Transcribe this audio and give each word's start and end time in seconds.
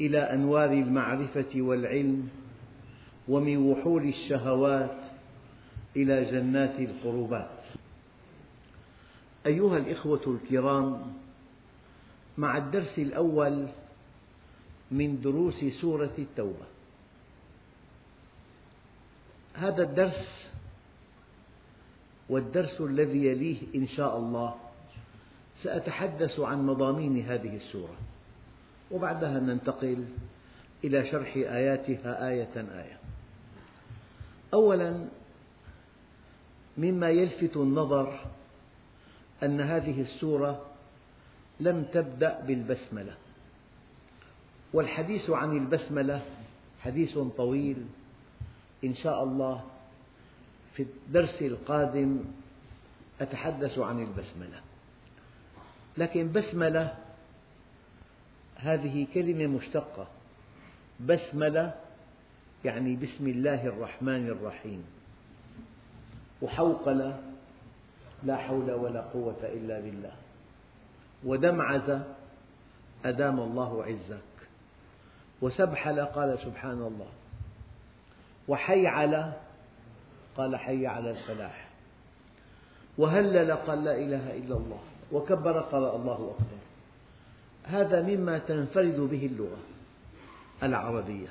إلى 0.00 0.18
أنوار 0.18 0.72
المعرفة 0.72 1.52
والعلم 1.54 2.28
ومن 3.28 3.56
وحول 3.56 4.08
الشهوات 4.08 4.96
إلى 5.96 6.24
جنات 6.24 6.80
القربات. 6.80 7.60
أيها 9.46 9.76
الإخوة 9.76 10.20
الكرام 10.26 11.12
مع 12.38 12.56
الدرس 12.56 12.98
الأول 12.98 13.68
من 14.90 15.20
دروس 15.20 15.64
سورة 15.80 16.14
التوبة. 16.18 16.66
هذا 19.54 19.82
الدرس 19.82 20.46
والدرس 22.28 22.80
الذي 22.80 23.26
يليه 23.26 23.58
إن 23.74 23.88
شاء 23.88 24.18
الله 24.18 24.54
سأتحدث 25.62 26.40
عن 26.40 26.66
مضامين 26.66 27.20
هذه 27.20 27.56
السورة. 27.56 27.96
وبعدها 28.90 29.40
ننتقل 29.40 30.04
إلى 30.84 31.10
شرح 31.10 31.36
آياتها 31.36 32.28
آية 32.28 32.56
آية. 32.56 32.98
أولا 34.54 35.08
مما 36.78 37.10
يلفت 37.10 37.56
النظر 37.56 38.20
أن 39.42 39.60
هذه 39.60 40.00
السورة 40.00 40.66
لم 41.60 41.84
تبدأ 41.92 42.40
بالبسملة. 42.40 43.14
والحديث 44.72 45.30
عن 45.30 45.56
البسملة 45.56 46.22
حديث 46.80 47.18
طويل 47.36 47.86
إن 48.84 48.94
شاء 48.94 49.24
الله 49.24 49.64
في 50.74 50.82
الدرس 50.82 51.42
القادم 51.42 52.20
أتحدث 53.20 53.78
عن 53.78 54.02
البسملة. 54.02 54.60
لكن 55.96 56.32
بسملة 56.32 57.05
هذه 58.56 59.06
كلمة 59.14 59.46
مشتقة. 59.46 60.06
بسملة 61.00 61.74
يعني 62.64 62.96
بسم 62.96 63.28
الله 63.28 63.66
الرحمن 63.66 64.26
الرحيم. 64.28 64.84
وحوقلة 66.42 67.20
لا 68.22 68.36
حول 68.36 68.72
ولا 68.72 69.00
قوة 69.00 69.40
إلا 69.42 69.80
بالله. 69.80 70.12
ودمعز 71.24 72.00
أدام 73.04 73.40
الله 73.40 73.84
عزك. 73.84 74.48
وسبحل 75.42 76.00
قال 76.00 76.38
سبحان 76.38 76.82
الله. 76.82 77.08
وحيعل 78.48 79.32
قال 80.36 80.56
حي 80.56 80.86
على 80.86 81.10
الفلاح. 81.10 81.68
وهلل 82.98 83.52
قال 83.52 83.84
لا 83.84 83.96
إله 83.96 84.36
إلا 84.36 84.56
الله. 84.56 84.80
وكبر 85.12 85.60
قال 85.60 85.84
الله 85.84 86.34
أكبر. 86.38 86.65
هذا 87.66 88.02
مما 88.02 88.38
تنفرد 88.38 89.00
به 89.00 89.26
اللغة 89.26 89.58
العربية. 90.62 91.28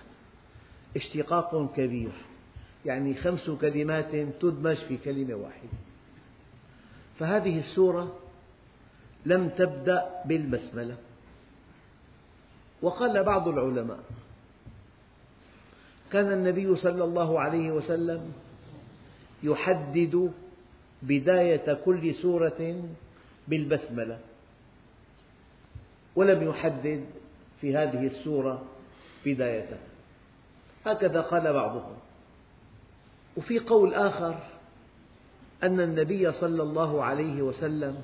اشتقاق 0.95 1.75
كبير. 1.75 2.11
يعني 2.85 3.15
خمس 3.15 3.49
كلمات 3.49 4.15
تدمج 4.41 4.75
في 4.75 4.97
كلمة 4.97 5.35
واحدة. 5.35 5.77
فهذه 7.19 7.59
السورة 7.59 8.15
لم 9.25 9.49
تبدأ 9.49 10.09
بالبسملة. 10.25 10.97
وقال 12.81 13.23
بعض 13.23 13.47
العلماء 13.47 13.99
كان 16.11 16.31
النبي 16.31 16.75
صلى 16.75 17.03
الله 17.03 17.39
عليه 17.39 17.71
وسلم 17.71 18.33
يحدد 19.43 20.31
بداية 21.01 21.73
كل 21.85 22.15
سورة 22.15 22.83
بالبسملة. 23.47 24.19
ولم 26.15 26.49
يحدد 26.49 27.05
في 27.61 27.77
هذه 27.77 28.07
السورة 28.07 28.63
بداية 29.25 29.77
هكذا 30.85 31.21
قال 31.21 31.53
بعضهم. 31.53 31.95
وفي 33.37 33.59
قول 33.59 33.93
آخر 33.93 34.35
أن 35.63 35.79
النبي 35.81 36.31
صلى 36.31 36.63
الله 36.63 37.03
عليه 37.03 37.41
وسلم 37.41 38.01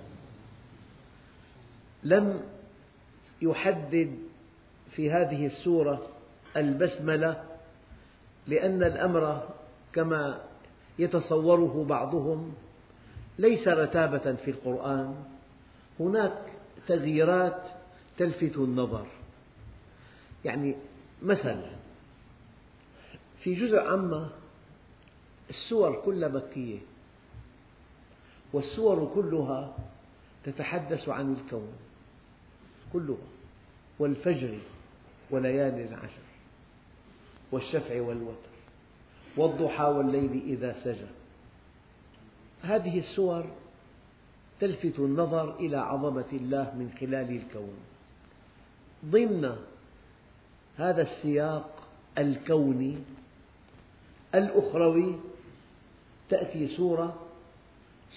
لم 2.03 2.41
يحدد 3.41 4.19
في 4.91 5.11
هذه 5.11 5.45
السورة 5.45 6.07
البسملة 6.57 7.43
لأن 8.47 8.83
الأمر 8.83 9.49
كما 9.93 10.41
يتصوره 10.99 11.85
بعضهم 11.89 12.53
ليس 13.37 13.67
رتابة 13.67 14.33
في 14.33 14.51
القرآن. 14.51 15.15
هناك 15.99 16.37
تغييرات 16.87 17.61
تلفت 18.21 18.57
النظر. 18.57 19.05
يعني 20.45 20.75
مثل 21.21 21.61
في 23.43 23.55
جزء 23.55 23.77
عامة 23.77 24.29
السور 25.49 26.01
كلها 26.05 26.29
مكية 26.29 26.79
والسور 28.53 29.11
كلها 29.15 29.77
تتحدث 30.43 31.09
عن 31.09 31.33
الكون 31.33 31.73
كلها 32.93 33.27
والفجر 33.99 34.59
وليال 35.31 35.93
عشر 35.93 36.27
والشفع 37.51 38.01
والوتر 38.01 38.51
والضحى 39.37 39.83
والليل 39.83 40.41
إذا 40.45 40.75
سجى. 40.83 41.11
هذه 42.61 42.99
السور 42.99 43.45
تلفت 44.59 44.99
النظر 44.99 45.55
إلى 45.55 45.77
عظمة 45.77 46.31
الله 46.33 46.63
من 46.75 46.93
خلال 46.99 47.35
الكون. 47.35 47.77
ضمن 49.05 49.55
هذا 50.77 51.01
السياق 51.01 51.69
الكوني 52.17 52.97
الأخروي 54.35 55.15
تأتي 56.29 56.67
سورة 56.67 57.15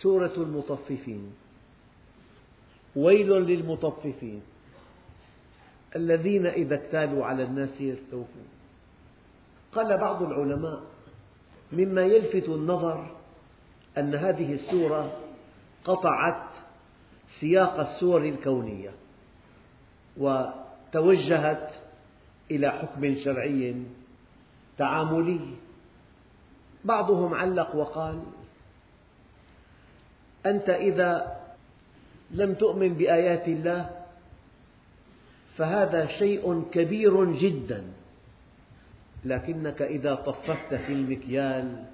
سورة 0.02 0.32
المطففين. 0.36 1.32
ويل 2.96 3.32
للمطففين. 3.32 4.42
الذين 5.96 6.46
إذا 6.46 6.74
اكتالوا 6.74 7.24
على 7.24 7.42
الناس 7.42 7.80
يستوفون. 7.80 8.48
قال 9.74 9.98
بعض 9.98 10.22
العلماء 10.22 10.82
مما 11.72 12.02
يلفت 12.02 12.48
النظر 12.48 13.16
أن 13.98 14.14
هذه 14.14 14.52
السورة 14.52 15.16
قطعت 15.84 16.50
سياق 17.40 17.80
السور 17.80 18.24
الكونية. 18.24 18.90
وتوجهت 20.94 21.70
إلى 22.50 22.70
حكم 22.70 23.16
شرعي 23.24 23.74
تعاملي. 24.78 25.40
بعضهم 26.84 27.34
علق 27.34 27.74
وقال 27.74 28.22
أنت 30.46 30.68
إذا 30.68 31.40
لم 32.30 32.54
تؤمن 32.54 32.94
بآيات 32.94 33.48
الله 33.48 33.90
فهذا 35.56 36.06
شيء 36.06 36.64
كبير 36.72 37.24
جدا 37.32 37.84
لكنك 39.24 39.82
إذا 39.82 40.14
طففت 40.14 40.74
في 40.74 40.92
المكيال 40.92 41.84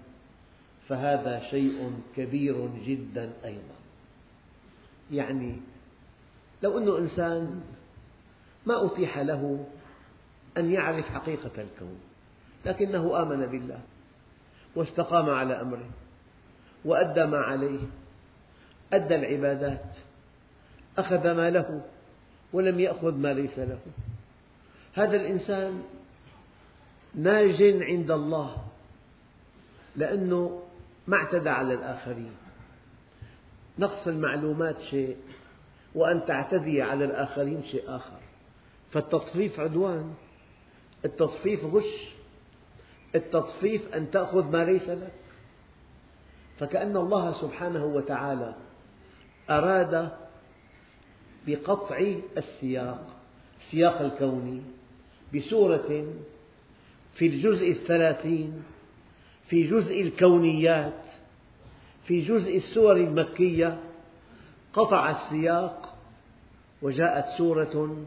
فهذا 0.89 1.43
شيء 1.51 1.93
كبير 2.17 2.69
جدا 2.85 3.33
أيضا. 3.45 3.79
يعني 5.11 5.57
لو 6.63 6.79
أن 6.79 7.03
إنسان 7.03 7.63
ما 8.67 8.87
أتيح 8.87 9.19
له 9.19 9.67
أن 10.57 10.73
يعرف 10.73 11.07
حقيقة 11.07 11.51
الكون. 11.63 12.01
لكنه 12.67 13.23
آمن 13.23 13.47
بالله 13.47 13.81
واستقام 14.75 15.31
على 15.31 15.61
أمره 15.61 15.91
وأدى 16.85 17.27
ما 17.27 17.39
عليه 17.39 17.81
أدى 18.93 19.15
العبادات 19.15 19.85
أخذ 20.99 21.31
ما 21.33 21.51
له 21.51 21.83
ولم 22.53 22.81
يأخذ 22.81 23.15
ما 23.15 23.33
ليس 23.33 23.59
له. 23.59 23.79
هذا 24.95 25.17
الإنسان 25.17 25.83
ناج 27.15 27.63
عند 27.63 28.11
الله 28.11 28.57
لأنه 29.97 30.63
ما 31.07 31.17
اعتدى 31.17 31.49
على 31.49 31.75
الآخرين. 31.75 32.33
نقص 33.79 34.07
المعلومات 34.07 34.81
شيء 34.81 35.17
وأن 35.95 36.27
تعتدي 36.27 36.83
على 36.83 37.05
الآخرين 37.05 37.63
شيء 37.71 37.85
آخر. 37.97 38.21
فالتصفيف 38.93 39.61
عدوان. 39.61 40.15
التصفيف 41.05 41.65
غش. 41.65 42.15
التصفيف 43.15 43.95
أن 43.95 44.11
تأخذ 44.11 44.51
ما 44.51 44.65
ليس 44.65 44.89
لك. 44.89 45.13
فكأن 46.59 46.97
الله 46.97 47.41
سبحانه 47.41 47.85
وتعالى 47.85 48.55
أراد 49.51 50.11
بقطع 51.47 52.15
السياق 52.37 53.07
السياق 53.61 54.01
الكوني 54.01 54.63
بسورة 55.35 56.07
في 57.15 57.27
الجزء 57.27 57.71
الثلاثين 57.71 58.63
في 59.49 59.63
جزء 59.63 60.01
الكونيات 60.01 61.03
في 62.07 62.21
جزء 62.21 62.57
السور 62.57 62.97
المكية 62.97 63.79
قطع 64.73 65.11
السياق 65.11 65.95
وجاءت 66.83 67.39
سورة 67.39 68.05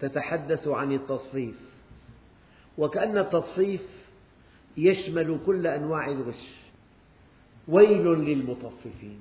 تتحدث 0.00 0.68
عن 0.68 0.92
التصفيف. 0.92 1.54
وكأن 2.78 3.18
التصفيف 3.18 3.82
يشمل 4.76 5.40
كل 5.46 5.66
أنواع 5.66 6.10
الغش. 6.10 6.56
ويل 7.68 8.06
للمطففين. 8.06 9.20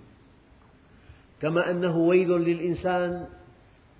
كما 1.41 1.71
أنه 1.71 1.97
ويل 1.97 2.29
للإنسان 2.29 3.27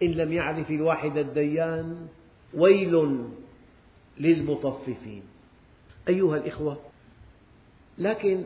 إن 0.04 0.12
لم 0.12 0.34
يعرف 0.34 0.70
الواحد 0.70 1.18
الديان 1.18 2.08
ويل 2.54 3.26
للمطففين. 4.20 5.24
أيها 6.10 6.38
الإخوة 6.38 6.78
لكن 7.98 8.44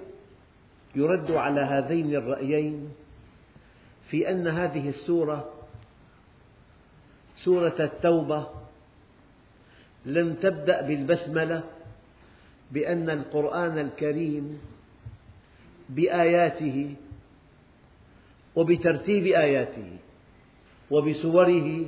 يرد 0.96 1.32
على 1.32 1.62
هذين 1.62 2.16
الرأيين 2.16 2.90
في 4.10 4.32
أن 4.32 4.48
هذه 4.48 4.90
السورة 4.90 5.54
سورة 7.44 7.76
التوبة 7.80 8.48
لم 10.06 10.34
تبدأ 10.34 10.82
بالبسملة 10.82 11.64
بأن 12.72 13.10
القرآن 13.10 13.80
الكريم 13.80 14.60
بآياته 15.90 16.96
وبترتيب 18.56 19.26
آياته 19.26 19.90
وبسوره 20.92 21.86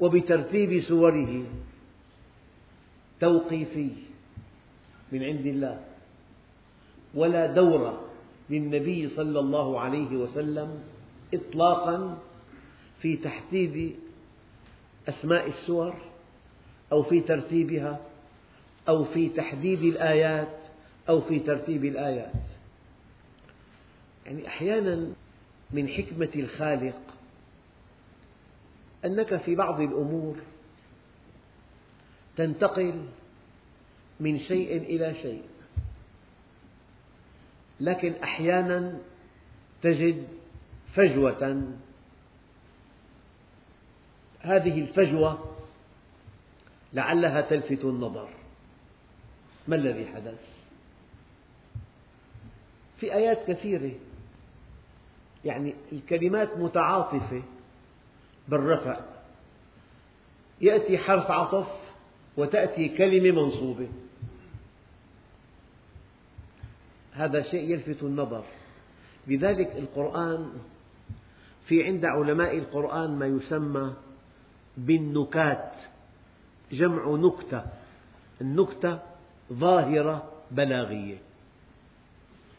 وبترتيب 0.00 0.82
سوره 0.82 1.44
توقيفي 3.20 3.90
من 5.12 5.22
عند 5.22 5.46
الله 5.46 5.80
ولا 7.14 7.46
دور 7.46 8.00
للنبي 8.50 9.08
صلى 9.08 9.38
الله 9.40 9.80
عليه 9.80 10.10
وسلم 10.16 10.68
إطلاقا 11.34 12.18
في 13.00 13.16
تحديد 13.16 13.96
أسماء 15.08 15.48
السور 15.48 15.94
أو 16.92 17.02
في 17.02 17.20
ترتيبها 17.20 18.00
أو 18.88 19.04
في 19.04 19.28
تحديد 19.28 19.82
الآيات 19.82 20.58
أو 21.08 21.20
في 21.20 21.38
ترتيب 21.38 21.84
الآيات. 21.84 22.32
يعني 24.26 24.48
أحيانا 24.48 25.12
من 25.70 25.88
حكمة 25.88 26.28
الخالق 26.36 27.00
أنك 29.04 29.36
في 29.36 29.54
بعض 29.54 29.80
الأمور 29.80 30.36
تنتقل 32.36 33.06
من 34.20 34.38
شيء 34.38 34.76
إلى 34.76 35.14
شيء 35.22 35.42
لكن 37.80 38.12
أحيانا 38.22 38.98
تجد 39.82 40.28
فجوة 40.94 41.64
هذه 44.48 44.80
الفجوة 44.80 45.54
لعلها 46.92 47.40
تلفت 47.40 47.84
النظر. 47.84 48.28
ما 49.68 49.76
الذي 49.76 50.06
حدث؟ 50.06 50.40
في 53.00 53.14
آيات 53.14 53.50
كثيرة. 53.50 53.92
يعني 55.44 55.74
الكلمات 55.92 56.56
متعاطفة 56.56 57.42
بالرفع. 58.48 59.00
يأتي 60.60 60.98
حرف 60.98 61.30
عطف 61.30 61.68
وتأتي 62.36 62.88
كلمة 62.88 63.42
منصوبة. 63.42 63.88
هذا 67.12 67.42
شيء 67.42 67.72
يلفت 67.72 68.02
النظر. 68.02 68.44
لذلك 69.26 69.76
القرآن 69.76 70.52
في 71.66 71.84
عند 71.84 72.04
علماء 72.04 72.58
القرآن 72.58 73.18
ما 73.18 73.26
يسمى 73.26 73.94
بالنكات 74.78 75.72
جمع 76.72 77.08
نكتة 77.08 77.62
النكتة 78.40 78.98
ظاهرة 79.52 80.32
بلاغية. 80.50 81.18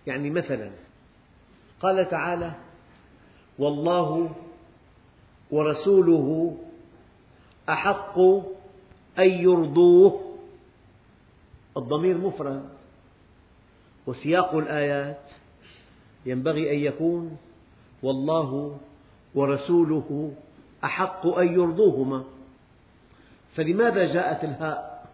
يعني 0.07 0.29
مثلا 0.29 0.71
قال 1.81 2.09
تعالى 2.09 2.53
والله 3.59 4.35
ورسوله 5.51 6.57
أحق 7.69 8.19
أن 9.19 9.29
يرضوه. 9.29 10.35
الضمير 11.77 12.17
مفرد. 12.17 12.69
وسياق 14.07 14.55
الآيات 14.55 15.21
ينبغي 16.25 16.71
أن 16.71 16.79
يكون 16.79 17.37
والله 18.03 18.77
ورسوله 19.35 20.33
أحق 20.83 21.27
أن 21.27 21.47
يرضوهما. 21.53 22.23
فلماذا 23.55 24.13
جاءت 24.13 24.43
الهاء 24.43 25.05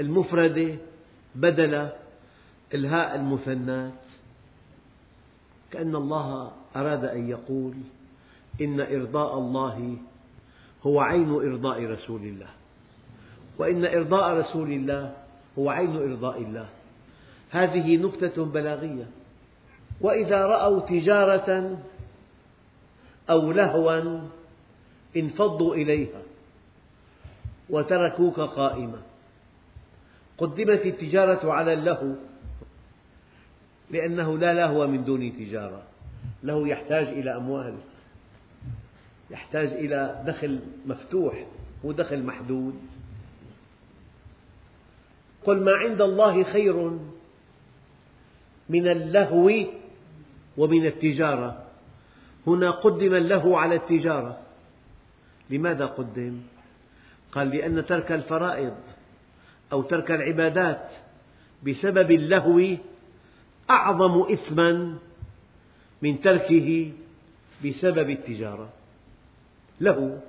المفردة 0.00 0.74
بدل 1.34 1.88
الهاء 2.74 3.16
المثنات؟ 3.16 3.92
كأن 5.70 5.96
الله 5.96 6.52
أراد 6.76 7.04
أن 7.04 7.28
يقول 7.28 7.74
إن 8.60 8.80
إرضاء 8.80 9.38
الله 9.38 9.96
هو 10.86 11.00
عين 11.00 11.30
إرضاء 11.30 11.84
رسول 11.84 12.22
الله 12.22 12.50
وإن 13.58 13.84
إرضاء 13.84 14.34
رسول 14.34 14.72
الله 14.72 15.14
هو 15.58 15.70
عين 15.70 15.96
إرضاء 15.96 16.42
الله. 16.42 16.68
هذه 17.50 17.96
نكتة 17.96 18.44
بلاغية. 18.44 19.06
وإذا 20.00 20.46
رأوا 20.46 20.80
تجارة 20.80 21.78
أو 23.30 23.52
لهوا 23.52 24.20
انفضوا 25.16 25.74
إليها 25.74 26.22
وتركوك 27.70 28.40
قائمة 28.40 28.98
قدمت 30.38 30.86
التجارة 30.86 31.52
على 31.52 31.72
اللهو 31.72 32.14
لأنه 33.90 34.38
لا 34.38 34.54
لهو 34.54 34.86
من 34.86 35.04
دون 35.04 35.36
تجارة. 35.36 35.82
له 36.42 36.68
يحتاج 36.68 37.06
إلى 37.06 37.36
أموال 37.36 37.74
يحتاج 39.30 39.68
إلى 39.68 40.22
دخل 40.26 40.60
مفتوح 40.86 41.46
مو 41.84 41.92
دخل 41.92 42.22
محدود. 42.22 42.74
قل 45.44 45.64
ما 45.64 45.72
عند 45.72 46.00
الله 46.00 46.42
خير 46.42 46.98
من 48.68 48.88
اللهو 48.88 49.50
ومن 50.56 50.86
التجارة. 50.86 51.64
هنا 52.46 52.70
قدم 52.70 53.14
اللهو 53.14 53.56
على 53.56 53.74
التجارة. 53.74 54.43
لماذا 55.50 55.86
قدم؟ 55.86 56.40
قال 57.32 57.48
لأن 57.48 57.86
ترك 57.86 58.12
الفرائض 58.12 58.74
أو 59.72 59.82
ترك 59.82 60.10
العبادات 60.10 60.90
بسبب 61.66 62.10
اللهو 62.10 62.76
أعظم 63.70 64.32
إثما 64.32 64.98
من 66.02 66.20
تركه 66.20 66.92
بسبب 67.64 68.10
التجارة 68.10 68.68
له 69.80 70.20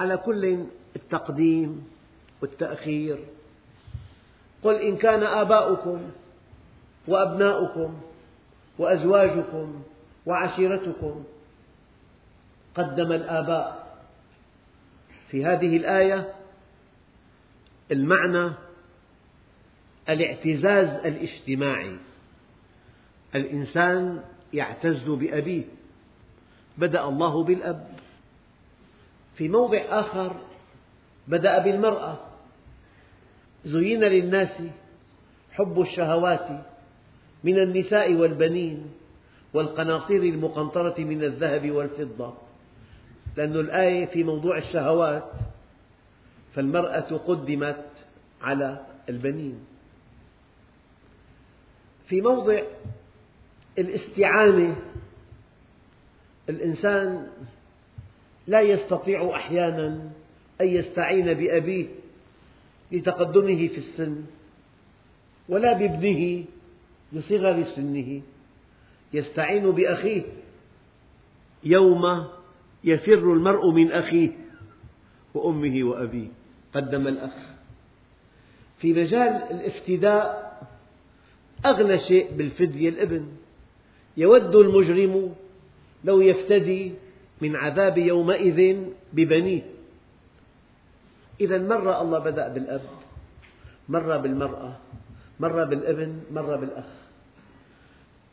على 0.00 0.16
كل 0.16 0.64
التقديم 0.96 1.88
والتأخير 2.42 3.18
قل 4.62 4.74
إن 4.74 4.96
كان 4.96 5.22
آباؤكم 5.22 6.00
وأبناؤكم 7.08 8.00
وأزواجكم 8.78 9.82
وعشيرتكم 10.26 11.24
قدم 12.76 13.12
الآباء. 13.12 13.86
في 15.30 15.44
هذه 15.44 15.76
الآية 15.76 16.32
المعنى 17.90 18.52
الاعتزاز 20.08 20.88
الاجتماعي. 21.06 21.96
الإنسان 23.34 24.22
يعتز 24.52 25.08
بأبيه. 25.08 25.64
بدأ 26.78 27.04
الله 27.04 27.44
بالأب. 27.44 27.88
في 29.36 29.48
موضع 29.48 29.78
آخر 29.88 30.36
بدأ 31.28 31.58
بالمرأة. 31.58 32.18
زين 33.64 34.00
للناس 34.00 34.62
حب 35.52 35.80
الشهوات 35.80 36.64
من 37.44 37.58
النساء 37.58 38.14
والبنين 38.14 38.90
والقناطير 39.54 40.22
المقنطرة 40.22 40.94
من 40.98 41.24
الذهب 41.24 41.70
والفضة. 41.70 42.45
لأن 43.36 43.52
الآية 43.52 44.06
في 44.06 44.24
موضوع 44.24 44.58
الشهوات 44.58 45.32
فالمرأة 46.54 47.00
قدمت 47.00 47.84
على 48.42 48.86
البنين. 49.08 49.58
في 52.08 52.20
موضع 52.20 52.62
الاستعانة 53.78 54.76
الإنسان 56.48 57.26
لا 58.46 58.60
يستطيع 58.60 59.36
أحيانا 59.36 60.10
أن 60.60 60.68
يستعين 60.68 61.34
بأبيه 61.34 61.86
لتقدمه 62.92 63.68
في 63.68 63.78
السن 63.78 64.24
ولا 65.48 65.72
بابنه 65.72 66.44
لصغر 67.12 67.64
سنه. 67.64 68.22
يستعين 69.12 69.70
بأخيه 69.70 70.22
يوم 71.64 72.26
يفر 72.86 73.32
المرء 73.32 73.70
من 73.70 73.92
أخيه 73.92 74.30
وأمه 75.34 75.84
وأبيه. 75.84 76.28
قدم 76.74 77.06
الأخ. 77.08 77.36
في 78.78 78.92
مجال 78.92 79.32
الافتداء 79.50 80.46
أغلى 81.66 81.98
شيء 81.98 82.32
بالفدية 82.32 82.88
الابن. 82.88 83.26
يود 84.16 84.54
المجرم 84.54 85.34
لو 86.04 86.20
يفتدي 86.20 86.92
من 87.40 87.56
عذاب 87.56 87.98
يومئذ 87.98 88.76
ببنيه. 89.12 89.62
إذا 91.40 91.58
مرة 91.58 92.02
الله 92.02 92.18
بدأ 92.18 92.48
بالأب 92.48 92.82
مرة 93.88 94.16
بالمرأة 94.16 94.76
مرة 95.40 95.64
بالابن 95.64 96.20
مرة 96.32 96.56
بالأخ. 96.56 96.88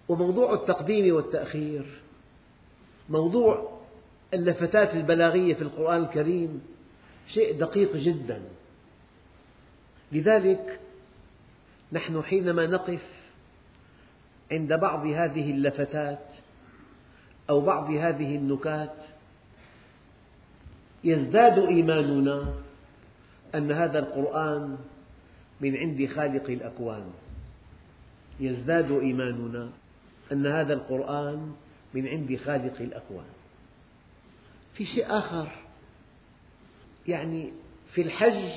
وموضوع 0.10 0.54
التقديم 0.54 1.16
والتأخير 1.16 1.86
موضوع 3.10 3.73
اللفتات 4.34 4.94
البلاغية 4.94 5.54
في 5.54 5.62
القرآن 5.62 6.04
الكريم 6.04 6.62
شيء 7.34 7.58
دقيق 7.58 7.96
جدا. 7.96 8.42
لذلك 10.12 10.80
نحن 11.92 12.24
حينما 12.24 12.66
نقف 12.66 13.04
عند 14.52 14.74
بعض 14.74 15.06
هذه 15.06 15.52
اللفتات 15.52 16.26
أو 17.50 17.62
بعض 17.62 17.92
هذه 17.92 18.36
النكات 18.36 18.96
يزداد 21.04 21.60
إيماننا 21.60 22.54
أن 23.56 23.72
هذا 23.72 24.00
القرآن 24.00 24.78
من 25.62 25.78
عند 25.78 26.10
خالق 26.16 26.50
الأكوان. 26.50 27.04
يزداد 28.40 28.92
إيماننا 28.92 29.70
أن 30.32 30.48
هذا 30.48 30.74
القرآن 30.74 31.54
من 31.94 32.08
عند 32.08 32.38
خالق 32.46 32.82
الأكوان. 32.82 33.43
في 34.74 34.86
شيء 34.86 35.18
آخر. 35.18 35.48
يعني 37.08 37.52
في 37.94 38.02
الحج 38.02 38.52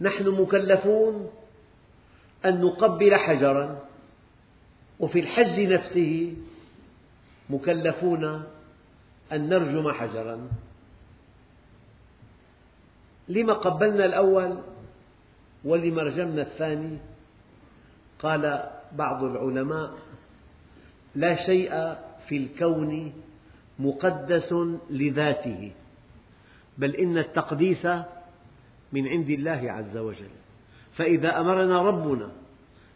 نحن 0.00 0.28
مكلفون 0.28 1.30
أن 2.44 2.60
نقبل 2.60 3.16
حجرا 3.16 3.88
وفي 5.00 5.20
الحج 5.20 5.60
نفسه 5.60 6.36
مكلفون 7.50 8.24
أن 9.32 9.48
نرجم 9.48 9.92
حجرا. 9.92 10.48
لما 13.28 13.52
قبلنا 13.52 14.04
الأول 14.04 14.62
ولما 15.64 16.02
رجمنا 16.02 16.42
الثاني؟ 16.42 16.98
قال 18.18 18.70
بعض 18.92 19.24
العلماء 19.24 19.92
لا 21.14 21.46
شيء 21.46 21.70
في 22.28 22.36
الكون 22.36 23.12
مقدس 23.78 24.54
لذاته 24.90 25.72
بل 26.78 26.96
إن 26.96 27.18
التقديس 27.18 27.86
من 28.92 29.08
عند 29.08 29.30
الله 29.30 29.72
عز 29.72 29.96
وجل. 29.96 30.34
فإذا 30.96 31.40
أمرنا 31.40 31.82
ربنا 31.82 32.28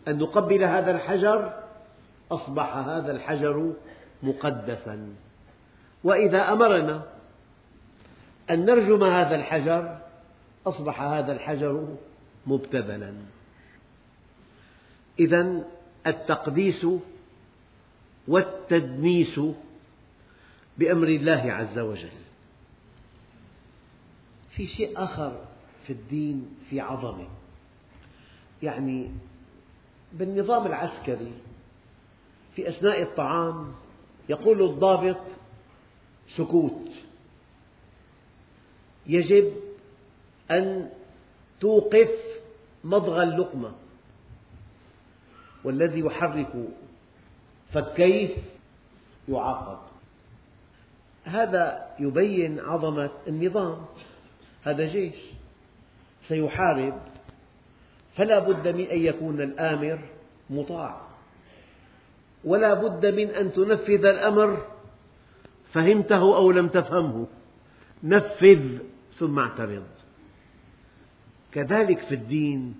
أن 0.08 0.18
نقبل 0.18 0.64
هذا 0.64 0.90
الحجر 0.90 1.52
أصبح 2.32 2.76
هذا 2.76 3.12
الحجر 3.12 3.72
مقدسا. 4.22 5.14
وإذا 6.04 6.52
أمرنا 6.52 7.02
أن 8.50 8.64
نرجم 8.64 9.04
هذا 9.04 9.34
الحجر 9.34 9.98
أصبح 10.66 11.02
هذا 11.02 11.32
الحجر 11.32 11.96
مبتذلا. 12.46 13.14
إذا 15.18 15.64
التقديس 16.06 16.86
والتدنيس 18.28 19.40
بأمر 20.78 21.08
الله 21.08 21.52
عز 21.52 21.78
وجل. 21.78 22.10
في 24.56 24.66
شيء 24.66 25.04
آخر 25.04 25.44
في 25.86 25.92
الدين 25.92 26.56
في 26.70 26.80
عظمة. 26.80 27.28
يعني 28.62 29.10
بالنظام 30.12 30.66
العسكري 30.66 31.32
في 32.56 32.68
أثناء 32.68 33.02
الطعام 33.02 33.72
يقول 34.28 34.62
الضابط 34.62 35.20
سكوت. 36.36 36.88
يجب 39.06 39.52
أن 40.50 40.90
توقف 41.60 42.10
مضغ 42.84 43.22
اللقمة. 43.22 43.72
والذي 45.64 46.00
يحرك 46.00 46.52
فكيه 47.72 48.36
يعاقب. 49.28 49.89
هذا 51.24 51.86
يبين 51.98 52.60
عظمة 52.60 53.10
النظام. 53.28 53.84
هذا 54.64 54.86
جيش 54.86 55.14
سيحارب 56.28 57.00
فلا 58.16 58.38
بد 58.38 58.68
من 58.68 58.84
أن 58.84 58.98
يكون 58.98 59.40
الآمر 59.40 59.98
مطاع. 60.50 61.00
ولا 62.44 62.74
بد 62.74 63.06
من 63.06 63.30
أن 63.30 63.52
تنفذ 63.52 64.04
الأمر 64.04 64.66
فهمته 65.72 66.36
أو 66.36 66.50
لم 66.50 66.68
تفهمه 66.68 67.26
نفذ 68.02 68.78
ثم 69.18 69.38
اعترض. 69.38 69.86
كذلك 71.52 71.98
في 71.98 72.14
الدين 72.14 72.74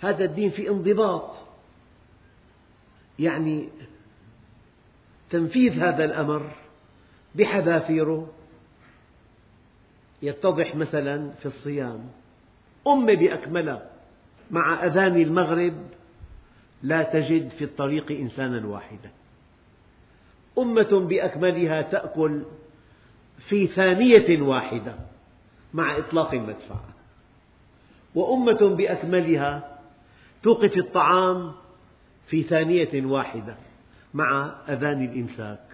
هذا 0.00 0.24
الدين 0.24 0.50
في 0.50 0.68
انضباط. 0.68 1.30
يعني 3.18 3.68
تنفيذ 5.30 5.72
هذا 5.72 6.04
الأمر 6.04 6.50
بحذافيره. 7.34 8.28
يتضح 10.22 10.76
مثلا 10.76 11.30
في 11.30 11.46
الصيام 11.46 12.08
أمة 12.86 13.14
بأكملها 13.14 13.90
مع 14.50 14.84
أذان 14.86 15.16
المغرب 15.22 15.74
لا 16.82 17.02
تجد 17.02 17.48
في 17.48 17.64
الطريق 17.64 18.10
إنسانا 18.10 18.66
واحدا. 18.66 19.10
أمة 20.58 21.00
بأكملها 21.08 21.82
تأكل 21.82 22.42
في 23.48 23.66
ثانية 23.66 24.42
واحدة 24.42 24.94
مع 25.74 25.98
إطلاق 25.98 26.34
المدفع. 26.34 26.76
وأمة 28.14 28.76
بأكملها 28.76 29.78
توقف 30.42 30.76
الطعام 30.76 31.52
في 32.26 32.42
ثانية 32.42 33.06
واحدة 33.06 33.56
مع 34.14 34.54
أذان 34.68 35.04
الإمساك. 35.04 35.69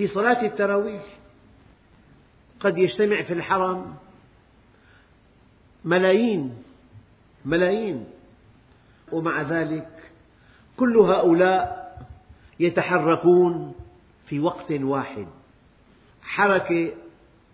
في 0.00 0.08
صلاة 0.08 0.46
التراويح. 0.46 1.02
قد 2.60 2.78
يجتمع 2.78 3.22
في 3.22 3.32
الحرم 3.32 3.94
ملايين 5.84 6.62
ملايين. 7.44 8.04
ومع 9.12 9.42
ذلك 9.42 9.88
كل 10.76 10.96
هؤلاء 10.96 11.90
يتحركون 12.60 13.74
في 14.26 14.40
وقت 14.40 14.72
واحد. 14.72 15.26
حركة 16.22 16.92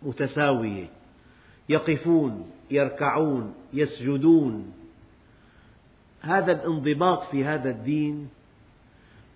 متساوية. 0.02 0.88
يقفون 1.68 2.50
يركعون 2.70 3.54
يسجدون. 3.72 4.72
هذا 6.20 6.52
الانضباط 6.52 7.22
في 7.30 7.44
هذا 7.44 7.70
الدين 7.70 8.28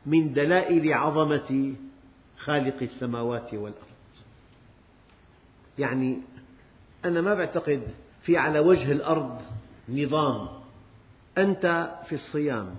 من 0.06 0.32
دلائل 0.32 0.92
عظمة 0.92 1.74
خالق 2.44 2.82
السماوات 2.82 3.54
والأرض. 3.54 3.86
يعني 5.78 6.18
أنا 7.04 7.20
ما 7.20 7.40
أعتقد 7.40 7.82
في 8.22 8.36
على 8.36 8.58
وجه 8.58 8.92
الأرض 8.92 9.40
نظام. 9.88 10.48
أنت 11.38 11.90
في 12.08 12.14
الصيام 12.14 12.76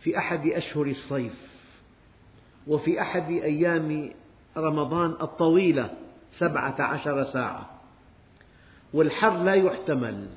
في 0.00 0.18
أحد 0.18 0.46
أشهر 0.46 0.86
الصيف 0.86 1.32
وفي 2.66 3.00
أحد 3.00 3.30
أيام 3.30 4.10
رمضان 4.56 5.10
الطويلة 5.10 5.90
سبعة 6.38 6.82
عشر 6.82 7.24
ساعة. 7.32 7.70
والحر 8.92 9.42
لا 9.42 9.54
يحتمل 9.54 10.28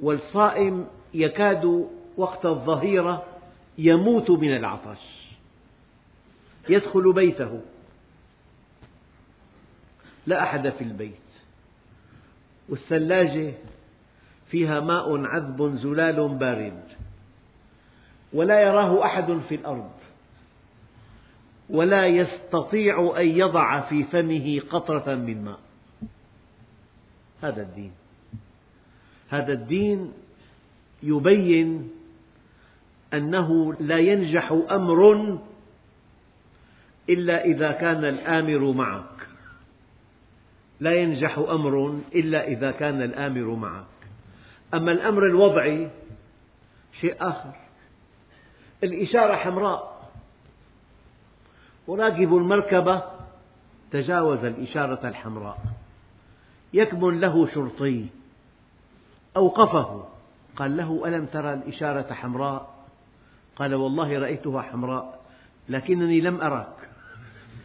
والصائم 0.00 0.86
يكاد 1.14 1.88
وقت 2.16 2.46
الظهيرة 2.46 3.24
يموت 3.78 4.30
من 4.30 4.56
العطش. 4.56 5.25
يدخل 6.68 7.12
بيته. 7.12 7.60
لا 10.26 10.42
أحد 10.42 10.68
في 10.68 10.84
البيت. 10.84 11.12
والثلاجة 12.68 13.54
فيها 14.50 14.80
ماء 14.80 15.24
عذب 15.24 15.76
زلال 15.76 16.28
بارد. 16.28 16.82
ولا 18.32 18.60
يراه 18.60 19.04
أحد 19.04 19.40
في 19.48 19.54
الأرض. 19.54 19.90
ولا 21.70 22.06
يستطيع 22.06 23.14
أن 23.16 23.26
يضع 23.26 23.80
في 23.80 24.04
فمه 24.04 24.60
قطرة 24.70 25.14
من 25.14 25.44
ماء. 25.44 25.58
هذا 27.42 27.62
الدين. 27.62 27.92
هذا 29.28 29.52
الدين 29.52 30.12
يبين 31.02 31.90
أنه 33.14 33.74
لا 33.74 33.98
ينجح 33.98 34.52
أمر 34.70 35.38
إلا 37.10 37.44
إذا 37.44 37.72
كان 37.72 38.04
الآمر 38.04 38.72
معك. 38.72 39.28
لا 40.80 40.94
ينجح 40.94 41.38
أمر 41.38 41.98
إلا 42.14 42.48
إذا 42.48 42.70
كان 42.70 43.02
الآمر 43.02 43.54
معك. 43.54 43.84
أما 44.74 44.92
الأمر 44.92 45.26
الوضعي 45.26 45.90
شيء 47.00 47.16
آخر. 47.20 47.52
الإشارة 48.84 49.36
حمراء. 49.36 50.10
وراكب 51.86 52.36
المركبة 52.36 53.02
تجاوز 53.90 54.44
الإشارة 54.44 55.08
الحمراء. 55.08 55.58
يكمن 56.74 57.20
له 57.20 57.46
شرطي. 57.54 58.06
أوقفه. 59.36 60.08
قال 60.56 60.76
له 60.76 61.08
ألم 61.08 61.26
ترى 61.26 61.54
الإشارة 61.54 62.12
حمراء؟ 62.12 62.76
قال 63.56 63.74
والله 63.74 64.18
رأيتها 64.18 64.62
حمراء 64.62 65.20
لكنني 65.68 66.20
لم 66.20 66.40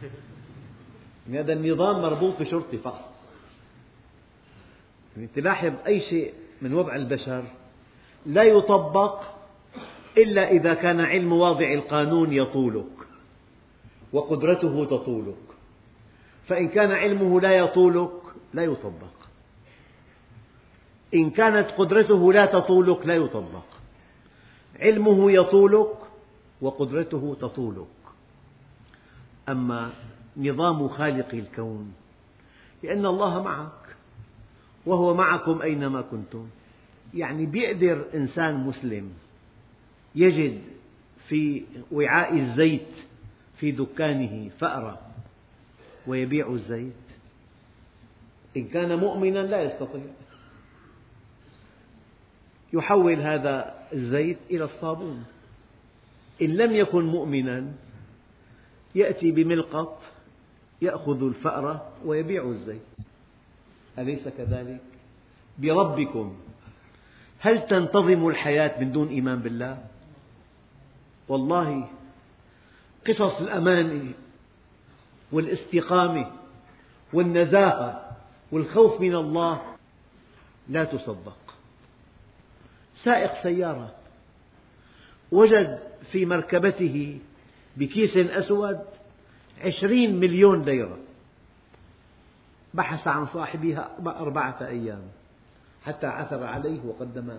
أراك 0.02 1.44
هذا 1.44 1.52
النظام 1.52 2.02
مربوط 2.02 2.40
بشرطي 2.40 2.78
فقط. 2.78 3.12
يعني 5.16 5.28
تلاحظ 5.34 5.72
أي 5.86 6.00
شيء 6.00 6.34
من 6.62 6.74
وضع 6.74 6.94
البشر 6.96 7.44
لا 8.26 8.42
يطبق 8.42 9.20
إلا 10.18 10.50
إذا 10.50 10.74
كان 10.74 11.00
علم 11.00 11.32
واضع 11.32 11.72
القانون 11.72 12.32
يطولك 12.32 12.96
وقدرته 14.12 14.84
تطولك. 14.84 15.36
فإن 16.48 16.68
كان 16.68 16.90
علمه 16.92 17.40
لا 17.40 17.52
يطولك 17.52 18.20
لا 18.54 18.64
يطبق. 18.64 19.12
إن 21.14 21.30
كانت 21.30 21.70
قدرته 21.70 22.32
لا 22.32 22.46
تطولك 22.46 23.06
لا 23.06 23.14
يطبق. 23.14 23.64
علمه 24.80 25.32
يطولك 25.32 25.96
وقدرته 26.60 27.36
تطولك. 27.40 28.01
أما 29.48 29.92
نظام 30.36 30.88
خالق 30.88 31.34
الكون 31.34 31.92
لأن 32.82 33.06
الله 33.06 33.42
معك 33.42 33.96
وهو 34.86 35.14
معكم 35.14 35.62
أينما 35.62 36.00
كنتم. 36.02 36.48
يعني 37.14 37.46
بيقدر 37.46 38.04
إنسان 38.14 38.54
مسلم 38.54 39.12
يجد 40.14 40.62
في 41.28 41.64
وعاء 41.92 42.38
الزيت 42.38 42.88
في 43.58 43.70
دكانه 43.70 44.50
فأرة 44.58 45.00
ويبيع 46.06 46.50
الزيت. 46.50 46.92
إن 48.56 48.64
كان 48.64 48.98
مؤمنا 48.98 49.38
لا 49.38 49.62
يستطيع. 49.62 50.04
يحول 52.72 53.20
هذا 53.20 53.74
الزيت 53.92 54.38
إلى 54.50 54.64
الصابون. 54.64 55.24
إن 56.42 56.48
لم 56.48 56.74
يكن 56.74 57.04
مؤمنا 57.04 57.72
يأتي 58.94 59.30
بملقط 59.30 60.02
يأخذ 60.82 61.22
الفأرة 61.22 61.92
ويبيع 62.04 62.44
الزيت 62.44 62.82
أليس 63.98 64.28
كذلك؟ 64.28 64.80
بربكم 65.58 66.36
هل 67.38 67.66
تنتظم 67.66 68.28
الحياة 68.28 68.80
من 68.80 68.92
دون 68.92 69.08
إيمان 69.08 69.38
بالله؟ 69.38 69.84
والله 71.28 71.88
قصص 73.08 73.40
الأمانة 73.40 74.12
والاستقامة 75.32 76.30
والنزاهة 77.12 78.16
والخوف 78.52 79.00
من 79.00 79.14
الله 79.14 79.62
لا 80.68 80.84
تصدق 80.84 81.36
سائق 83.04 83.42
سيارة 83.42 83.94
وجد 85.32 85.78
في 86.12 86.26
مركبته 86.26 87.18
بكيس 87.76 88.16
أسود 88.16 88.80
عشرين 89.64 90.20
مليون 90.20 90.62
ليرة. 90.62 90.98
بحث 92.74 93.08
عن 93.08 93.26
صاحبها 93.26 93.96
أربعة 94.06 94.66
أيام 94.66 95.02
حتى 95.84 96.06
عثر 96.06 96.44
عليه 96.44 96.84
وقدم 96.84 97.38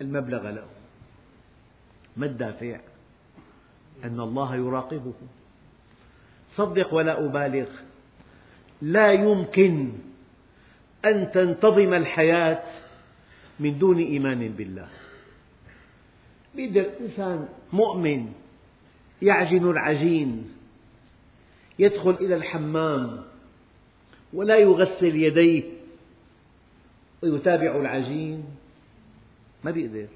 المبلغ 0.00 0.50
له. 0.50 0.66
ما 2.16 2.26
الدافع؟ 2.26 2.80
أن 4.04 4.20
الله 4.20 4.56
يراقبه. 4.56 5.14
صدق 6.56 6.94
ولا 6.94 7.24
أبالغ. 7.24 7.68
لا 8.82 9.12
يمكن 9.12 9.92
أن 11.04 11.30
تنتظم 11.32 11.94
الحياة 11.94 12.62
من 13.60 13.78
دون 13.78 13.98
إيمان 13.98 14.48
بالله. 14.48 14.88
بيقدر 16.54 16.90
إنسان 17.00 17.48
مؤمن 17.72 18.32
يعجن 19.22 19.70
العجين 19.70 20.54
يدخل 21.78 22.10
إلى 22.10 22.34
الحمام 22.34 23.24
ولا 24.32 24.56
يغسل 24.56 25.16
يديه 25.16 25.64
ويتابع 27.22 27.76
العجين. 27.76 28.44
ما 29.64 29.70
بيقدر. 29.70 30.06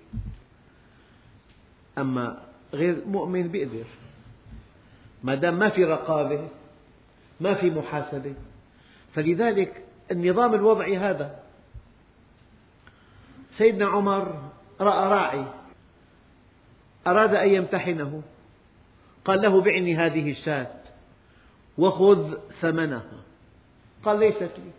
أما 1.98 2.42
غير 2.72 3.02
مؤمن 3.06 3.48
بيقدر. 3.48 3.84
ما 5.22 5.34
دام 5.34 5.58
ما 5.58 5.68
في 5.68 5.84
رقابة 5.84 6.48
ما 7.40 7.54
في 7.54 7.70
محاسبة. 7.70 8.34
فلذلك 9.14 9.84
النظام 10.10 10.54
الوضعي 10.54 10.96
هذا. 10.96 11.42
سيدنا 13.58 13.86
عمر 13.86 14.50
رأى 14.80 15.08
راعي 15.08 15.46
أراد 17.06 17.34
أن 17.34 17.48
يمتحنه. 17.48 18.22
قال 19.24 19.42
له 19.42 19.60
بعني 19.60 19.96
هذه 19.96 20.30
الشاة 20.30 20.70
وخذ 21.78 22.34
ثمنها. 22.60 23.20
قال 24.04 24.18
ليست 24.18 24.42
لي. 24.42 24.72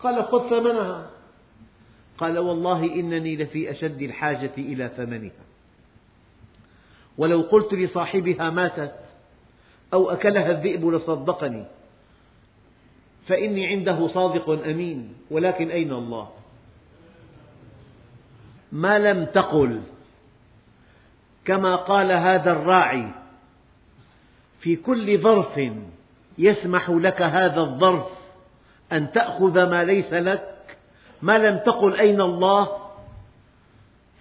قال 0.00 0.24
خذ 0.24 0.50
ثمنها. 0.50 1.10
قال 2.18 2.38
والله 2.38 2.84
إنني 2.84 3.36
لفي 3.36 3.70
أشد 3.70 4.02
الحاجة 4.02 4.52
إلى 4.58 4.90
ثمنها. 4.96 5.44
ولو 7.18 7.40
قلت 7.40 7.74
لصاحبها 7.74 8.50
ماتت 8.50 8.94
أو 9.92 10.10
أكلها 10.10 10.50
الذئب 10.50 10.86
لصدقني 10.86 11.64
فإني 13.26 13.66
عنده 13.66 14.08
صادق 14.08 14.50
أمين 14.50 15.14
ولكن 15.30 15.70
أين 15.70 15.92
الله؟ 15.92 16.28
ما 18.72 18.98
لم 18.98 19.24
تقل 19.24 19.80
كما 21.44 21.76
قال 21.76 22.12
هذا 22.12 22.52
الراعي 22.52 23.19
في 24.60 24.76
كل 24.76 25.20
ظرف 25.20 25.60
يسمح 26.38 26.90
لك 26.90 27.22
هذا 27.22 27.60
الظرف 27.60 28.06
أن 28.92 29.12
تأخذ 29.12 29.70
ما 29.70 29.84
ليس 29.84 30.12
لك 30.12 30.76
ما 31.22 31.38
لم 31.38 31.58
تقل 31.58 31.94
أين 31.94 32.20
الله 32.20 32.90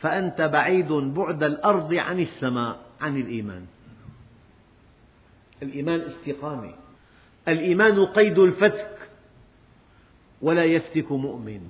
فأنت 0.02 0.42
بعيد 0.42 0.92
بعد 0.92 1.44
الأرض 1.44 1.94
عن 1.94 2.20
السماء 2.20 2.80
عن 3.02 3.18
الإيمان. 3.18 3.66
الإيمان 5.64 6.00
استقامة. 6.00 6.74
الإيمان 7.48 8.06
قيد 8.06 8.40
الفتك 8.40 9.10
ولا 10.42 10.64
يفتك 10.64 11.12
مؤمن. 11.12 11.62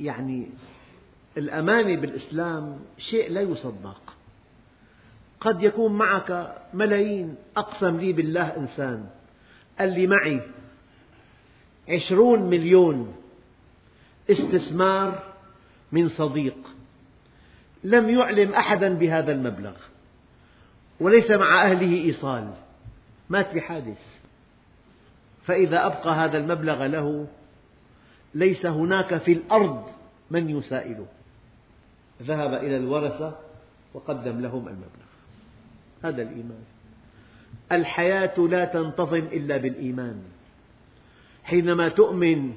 يعني 0.00 0.46
الأمانة 1.36 1.96
بالإسلام 1.96 2.80
شيء 2.98 3.30
لا 3.30 3.40
يصدق. 3.40 4.13
قد 5.44 5.62
يكون 5.62 5.92
معك 5.92 6.56
ملايين. 6.74 7.36
أقسم 7.56 7.96
لي 7.96 8.12
بالله 8.12 8.56
إنسان. 8.56 9.06
قال 9.78 9.92
لي 9.92 10.06
معي 10.06 10.40
عشرون 11.88 12.42
مليون 12.42 13.14
استثمار 14.30 15.22
من 15.92 16.08
صديق. 16.08 16.56
لم 17.84 18.10
يعلم 18.10 18.54
أحدا 18.54 18.94
بهذا 18.94 19.32
المبلغ. 19.32 19.76
وليس 21.00 21.30
مع 21.30 21.64
أهله 21.64 21.94
إيصال. 21.94 22.50
مات 23.30 23.54
بحادث. 23.54 24.02
فإذا 25.46 25.86
أبقى 25.86 26.14
هذا 26.14 26.38
المبلغ 26.38 26.86
له 26.86 27.26
ليس 28.34 28.66
هناك 28.66 29.16
في 29.16 29.32
الأرض 29.32 29.88
من 30.30 30.50
يسائله 30.50 31.06
ذهب 32.22 32.54
إلى 32.54 32.76
الورثة 32.76 33.38
وقدم 33.94 34.40
لهم 34.40 34.68
المبلغ. 34.68 35.03
هذا 36.04 36.22
الإيمان. 36.22 36.64
الحياة 37.72 38.38
لا 38.38 38.64
تنتظم 38.64 39.24
إلا 39.32 39.56
بالإيمان. 39.56 40.22
حينما 41.44 41.88
تؤمن 41.88 42.56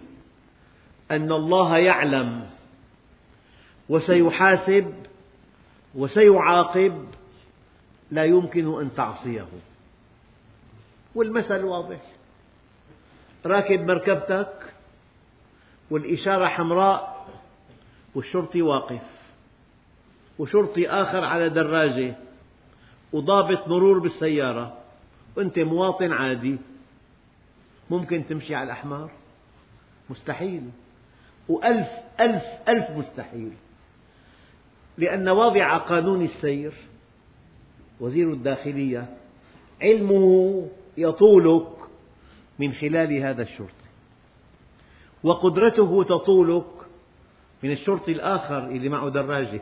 أن 1.11 1.31
الله 1.31 1.77
يعلم 1.77 2.49
وسيحاسب 3.89 4.93
وسيعاقب 5.95 7.07
لا 8.11 8.25
يمكن 8.25 8.81
أن 8.81 8.89
تعصيه. 8.95 9.47
والمثل 11.15 11.63
واضح. 11.63 12.01
راكب 13.45 13.81
مركبتك 13.87 14.73
والإشارة 15.91 16.45
حمراء 16.47 17.27
والشرطي 18.15 18.61
واقف 18.61 19.01
وشرطي 20.39 20.89
آخر 20.89 21.23
على 21.23 21.49
دراجة. 21.49 22.26
وضابط 23.13 23.67
مرور 23.67 23.99
بالسيارة. 23.99 24.77
وأنت 25.37 25.59
مواطن 25.59 26.11
عادي. 26.11 26.57
ممكن 27.89 28.23
تمشي 28.29 28.55
على 28.55 28.65
الأحمر. 28.65 29.09
مستحيل. 30.09 30.69
وألف 31.49 31.87
ألف 32.19 32.43
ألف 32.69 32.89
مستحيل. 32.89 33.53
لأن 34.97 35.29
واضع 35.29 35.77
قانون 35.77 36.25
السير 36.25 36.73
وزير 37.99 38.33
الداخلية 38.33 39.17
علمه 39.81 40.67
يطولك 40.97 41.77
من 42.59 42.73
خلال 42.73 43.23
هذا 43.23 43.41
الشرطي. 43.41 43.87
وقدرته 45.23 46.03
تطولك 46.03 46.65
من 47.63 47.71
الشرطي 47.71 48.11
الآخر 48.11 48.67
اللي 48.67 48.89
معه 48.89 49.09
دراجة 49.09 49.61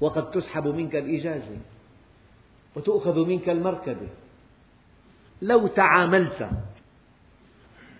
وقد 0.00 0.30
تسحب 0.30 0.66
منك 0.66 0.96
الإجازة 0.96 1.56
وتؤخذ 2.76 3.26
منك 3.26 3.48
المركبة. 3.48 4.08
لو 5.42 5.66
تعاملت 5.66 6.50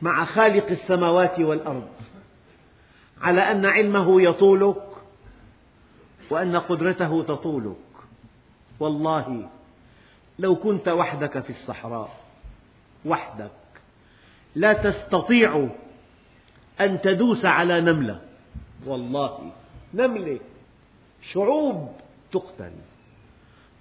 مع 0.02 0.24
خالق 0.24 0.70
السماوات 0.70 1.40
والأرض 1.40 1.88
على 3.22 3.40
أن 3.40 3.66
علمه 3.66 4.22
يطولك 4.22 4.86
وأن 6.30 6.56
قدرته 6.56 7.22
تطولك 7.22 7.76
والله 8.80 9.48
لو 10.38 10.56
كنت 10.56 10.88
وحدك 10.88 11.40
في 11.40 11.50
الصحراء 11.50 12.16
وحدك 13.06 13.50
لا 14.54 14.72
تستطيع 14.72 15.68
أن 16.80 17.00
تدوس 17.00 17.44
على 17.44 17.80
نملة 17.80 18.20
والله 18.86 19.52
نملة. 19.94 20.40
شعوب 21.32 21.92
تقتل 22.32 22.72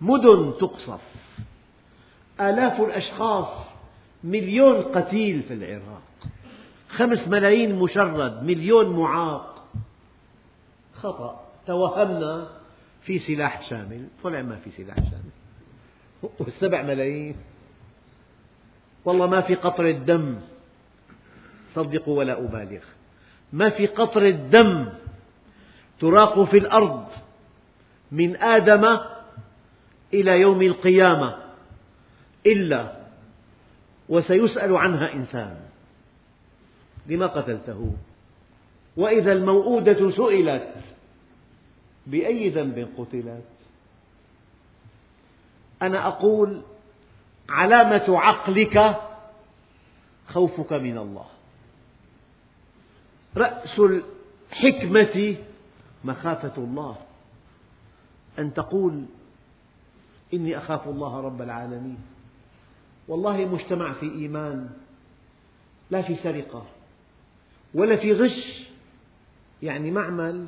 مدن 0.01 0.53
تقصف 0.60 1.01
آلاف 2.41 2.81
الأشخاص 2.81 3.65
مليون 4.23 4.81
قتيل 4.81 5.43
في 5.43 5.53
العراق 5.53 6.01
خمس 6.89 7.27
ملايين 7.27 7.75
مشرد 7.75 8.43
مليون 8.43 8.95
معاق. 8.99 9.65
خطأ 10.93 11.43
توهمنا 11.67 12.49
في 13.01 13.19
سلاح 13.19 13.69
شامل 13.69 14.08
طلع 14.23 14.41
ما 14.41 14.55
في 14.55 14.71
سلاح 14.71 14.97
شامل. 14.97 15.31
والسبع 16.39 16.81
ملايين. 16.81 17.36
والله 19.05 19.27
ما 19.27 19.41
في 19.41 19.55
قطرة 19.55 19.91
دم 19.91 20.36
صدقوا 21.75 22.17
ولا 22.17 22.39
أبالغ. 22.39 22.84
ما 23.53 23.69
في 23.69 23.88
قطرة 23.88 24.29
دم 24.29 24.89
تراق 25.99 26.43
في 26.43 26.58
الأرض. 26.58 27.05
من 28.15 28.36
آدم 28.36 28.99
إلى 30.13 30.41
يوم 30.41 30.62
القيامة 30.62 31.38
إلا 32.45 33.06
وسيسأل 34.10 34.75
عنها 34.75 35.13
إنسان. 35.13 35.58
لما 37.08 37.28
قتلته؟ 37.28 37.95
وإذا 38.97 39.32
الموءودة 39.32 40.12
سئلت 40.12 40.73
بأي 42.08 42.49
ذنب 42.49 42.88
قتلت؟ 42.97 43.45
أنا 45.82 46.08
أقول 46.08 46.62
علامة 47.49 48.19
عقلك 48.19 49.01
خوفك 50.28 50.73
من 50.73 50.97
الله. 50.97 51.25
رأس 53.38 53.80
الحكمة 53.80 55.38
مخافة 56.04 56.54
الله. 56.58 56.97
أن 58.39 58.54
تقول 58.54 59.06
إني 60.34 60.58
أخاف 60.58 60.88
الله 60.88 61.21
رب 61.21 61.41
العالمين. 61.41 61.98
والله 63.08 63.45
مجتمع 63.45 63.93
في 63.93 64.06
إيمان 64.06 64.69
لا 65.91 66.02
في 66.02 66.15
سرقة 66.15 66.65
ولا 67.74 67.95
في 67.95 68.13
غش. 68.13 68.65
يعني 69.63 69.91
معمل 69.91 70.48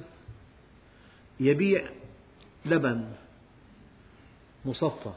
يبيع 1.40 1.90
لبن 2.66 3.12
مصفى. 4.66 5.14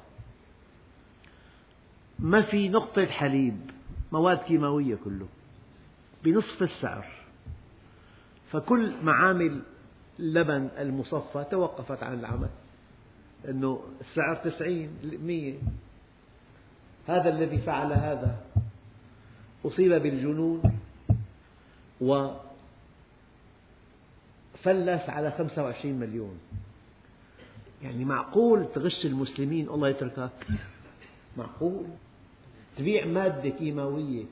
ما 2.19 2.43
في 2.43 2.69
نقطة 2.69 3.07
حليب 3.07 3.71
مواد 4.13 4.39
كيماوية 4.39 4.95
كله 5.05 5.29
بنصف 6.25 6.63
السعر. 6.63 7.07
فكل 8.51 8.93
معامل 9.03 9.63
اللبن 10.19 10.69
المصفى 10.79 11.45
توقفت 11.51 12.03
عن 12.03 12.19
العمل. 12.19 12.51
لأنه 13.45 13.83
السعر 14.01 14.37
تسعين 14.37 14.91
مية. 15.23 15.55
هذا 17.07 17.29
الذي 17.29 17.59
فعل 17.59 17.93
هذا. 17.93 18.37
أصيب 19.65 19.93
بالجنون 19.93 20.63
وفلس 22.01 22.41
على 25.09 25.31
خمسة 25.31 25.63
وعشرين 25.65 26.01
مليون. 26.01 26.39
يعني 27.83 28.05
معقول 28.05 28.67
تغش 28.75 29.07
المسلمين؟ 29.07 29.69
الله 29.69 29.89
يتركك. 29.89 30.47
معقول. 31.37 31.85
تبيع 32.77 33.07
مادة 33.07 33.49
كيماوية 33.49 34.25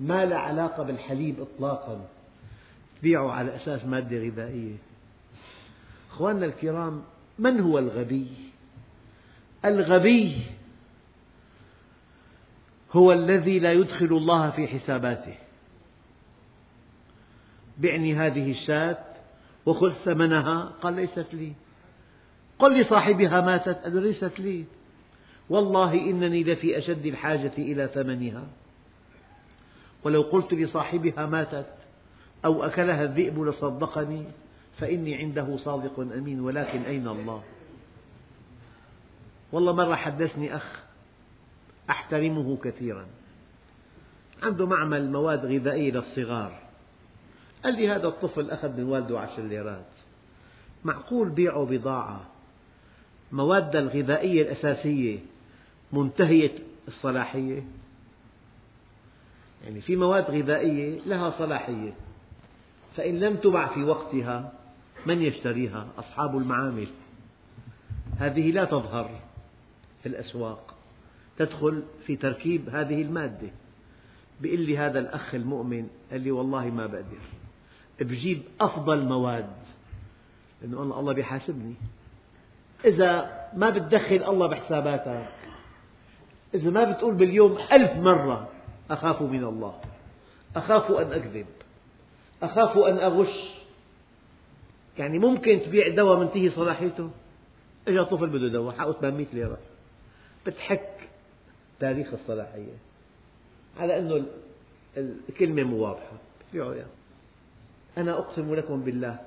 ما 0.00 0.24
لها 0.24 0.38
علاقة 0.38 0.82
بالحليب 0.82 1.40
إطلاقا. 1.40 2.08
تبيعه 3.00 3.30
على 3.30 3.56
أساس 3.56 3.84
مادة 3.84 4.18
غذائية. 4.18 4.76
أخواننا 6.10 6.46
الكرام 6.46 7.02
من 7.38 7.60
هو 7.60 7.78
الغبي؟ 7.78 8.26
الغبي 9.64 10.36
هو 12.92 13.12
الذي 13.12 13.58
لا 13.58 13.72
يدخل 13.72 14.06
الله 14.06 14.50
في 14.50 14.66
حساباته. 14.66 15.34
بعني 17.78 18.14
هذه 18.14 18.50
الشاة 18.50 18.98
وخذ 19.66 19.92
ثمنها. 19.92 20.72
قال 20.82 20.94
ليست 20.94 21.26
لي. 21.32 21.52
قل 22.58 22.80
لصاحبها 22.80 23.40
ماتت. 23.40 23.78
قال 23.78 24.02
ليست 24.02 24.40
لي. 24.40 24.64
والله 25.50 25.94
إنني 25.94 26.44
لفي 26.44 26.78
أشد 26.78 27.06
الحاجة 27.06 27.52
إلى 27.58 27.90
ثمنها. 27.94 28.46
ولو 30.04 30.22
قلت 30.22 30.54
لصاحبها 30.54 31.26
ماتت 31.26 31.66
أو 32.44 32.64
أكلها 32.64 33.04
الذئب 33.04 33.42
لصدقني. 33.42 34.24
فإني 34.78 35.14
عنده 35.14 35.56
صادق 35.56 36.00
أمين 36.00 36.40
ولكن 36.40 36.82
أين 36.82 37.08
الله؟ 37.08 37.42
والله 39.52 39.72
مرة 39.72 39.94
حدثني 39.94 40.56
أخ 40.56 40.82
أحترمه 41.90 42.56
كثيرا. 42.56 43.06
عنده 44.42 44.66
معمل 44.66 45.10
مواد 45.12 45.46
غذائية 45.46 45.92
للصغار. 45.92 46.58
قال 47.64 47.74
لي 47.74 47.88
هذا 47.88 48.08
الطفل 48.08 48.50
أخذ 48.50 48.68
من 48.68 48.84
والده 48.84 49.20
عشر 49.20 49.42
ليرات. 49.42 49.86
معقول 50.84 51.28
بيعه 51.28 51.64
بضاعة. 51.64 52.20
مواد 53.32 53.76
الغذائية 53.76 54.42
الأساسية 54.42 55.18
منتهية 55.92 56.52
الصلاحية. 56.88 57.62
يعني 59.64 59.80
في 59.80 59.96
مواد 59.96 60.30
غذائية 60.30 61.00
لها 61.06 61.30
صلاحية. 61.30 61.92
فإن 62.96 63.20
لم 63.20 63.36
تباع 63.36 63.74
في 63.74 63.84
وقتها 63.84 64.52
من 65.06 65.22
يشتريها؟ 65.22 65.86
أصحاب 65.98 66.36
المعامل. 66.36 66.88
هذه 68.18 68.50
لا 68.50 68.64
تظهر 68.64 69.10
في 70.02 70.08
الأسواق. 70.08 70.74
تدخل 71.38 71.82
في 72.06 72.16
تركيب 72.16 72.68
هذه 72.68 73.02
المادة. 73.02 73.50
بيقول 74.40 74.60
لي 74.60 74.78
هذا 74.78 74.98
الأخ 74.98 75.34
المؤمن 75.34 75.88
قال 76.10 76.20
لي 76.20 76.30
والله 76.30 76.66
ما 76.66 76.86
بقدر. 76.86 77.18
بجيب 78.00 78.42
أفضل 78.60 79.04
مواد. 79.04 79.52
لأنه 80.62 80.82
الله 80.82 81.12
بيحاسبني. 81.12 81.74
إذا 82.84 83.42
ما 83.54 83.70
بتدخل 83.70 84.24
الله 84.28 84.46
بحساباتك 84.46 85.28
إذا 86.54 86.70
ما 86.70 86.92
بتقول 86.92 87.14
باليوم 87.14 87.58
ألف 87.72 87.92
مرة 87.96 88.48
أخاف 88.90 89.22
من 89.22 89.44
الله. 89.44 89.80
أخاف 90.56 90.90
أن 90.90 91.12
أكذب. 91.12 91.46
أخاف 92.42 92.78
أن 92.78 92.98
أغش. 92.98 93.61
يعني 94.98 95.18
ممكن 95.18 95.60
تبيع 95.66 95.88
دواء 95.88 96.18
منتهي 96.18 96.50
صلاحيته؟ 96.50 97.10
إجا 97.88 98.02
طفل 98.02 98.26
بده 98.26 98.48
دواء 98.48 98.74
حقه 98.74 98.92
800 98.92 99.26
ليرة. 99.32 99.58
بتحك 100.46 101.08
تاريخ 101.80 102.12
الصلاحية. 102.12 102.72
على 103.80 103.98
أنه 103.98 104.26
الكلمة 105.28 105.74
واضحة. 105.74 106.16
أنا 107.98 108.18
أقسم 108.18 108.54
لكم 108.54 108.80
بالله 108.80 109.18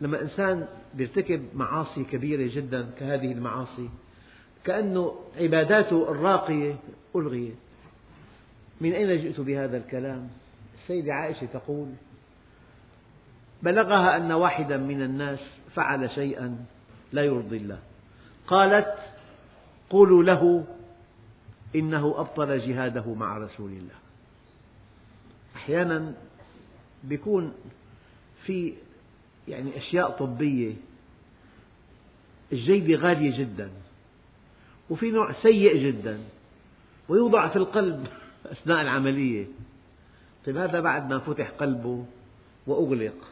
لما 0.00 0.22
إنسان 0.22 0.68
يرتكب 0.98 1.48
معاصي 1.54 2.04
كبيرة 2.04 2.54
جدا 2.54 2.90
كهذه 2.98 3.32
المعاصي 3.32 3.88
كأن 4.64 5.10
عباداته 5.36 6.10
الراقية 6.10 6.74
ألغيت. 7.16 7.54
من 8.80 8.92
أين 8.92 9.22
جئت 9.22 9.40
بهذا 9.40 9.76
الكلام؟ 9.76 10.28
السيدة 10.82 11.14
عائشة 11.14 11.46
تقول 11.46 11.88
بلغها 13.62 14.16
أن 14.16 14.32
واحدا 14.32 14.76
من 14.76 15.02
الناس 15.02 15.40
فعل 15.74 16.10
شيئا 16.10 16.64
لا 17.12 17.22
يرضي 17.22 17.56
الله. 17.56 17.78
قالت 18.46 18.94
قولوا 19.90 20.22
له 20.22 20.64
إنه 21.74 22.14
أبطل 22.20 22.58
جهاده 22.58 23.14
مع 23.14 23.38
رسول 23.38 23.70
الله. 23.70 23.94
أحيانا 25.56 26.14
يكون 27.08 27.52
في 28.44 28.74
يعني 29.48 29.78
أشياء 29.78 30.10
طبية. 30.10 30.74
الجيدة 32.52 32.94
غالية 32.94 33.38
جدا 33.38 33.70
وفي 34.90 35.10
نوع 35.10 35.32
سيء 35.32 35.76
جدا 35.76 36.18
ويوضع 37.08 37.48
في 37.48 37.56
القلب 37.56 38.06
أثناء 38.52 38.80
العملية. 38.80 39.46
طيب 40.46 40.56
هذا 40.56 40.80
بعد 40.80 41.10
ما 41.10 41.18
فتح 41.18 41.50
قلبه 41.50 42.04
وأغلق. 42.66 43.30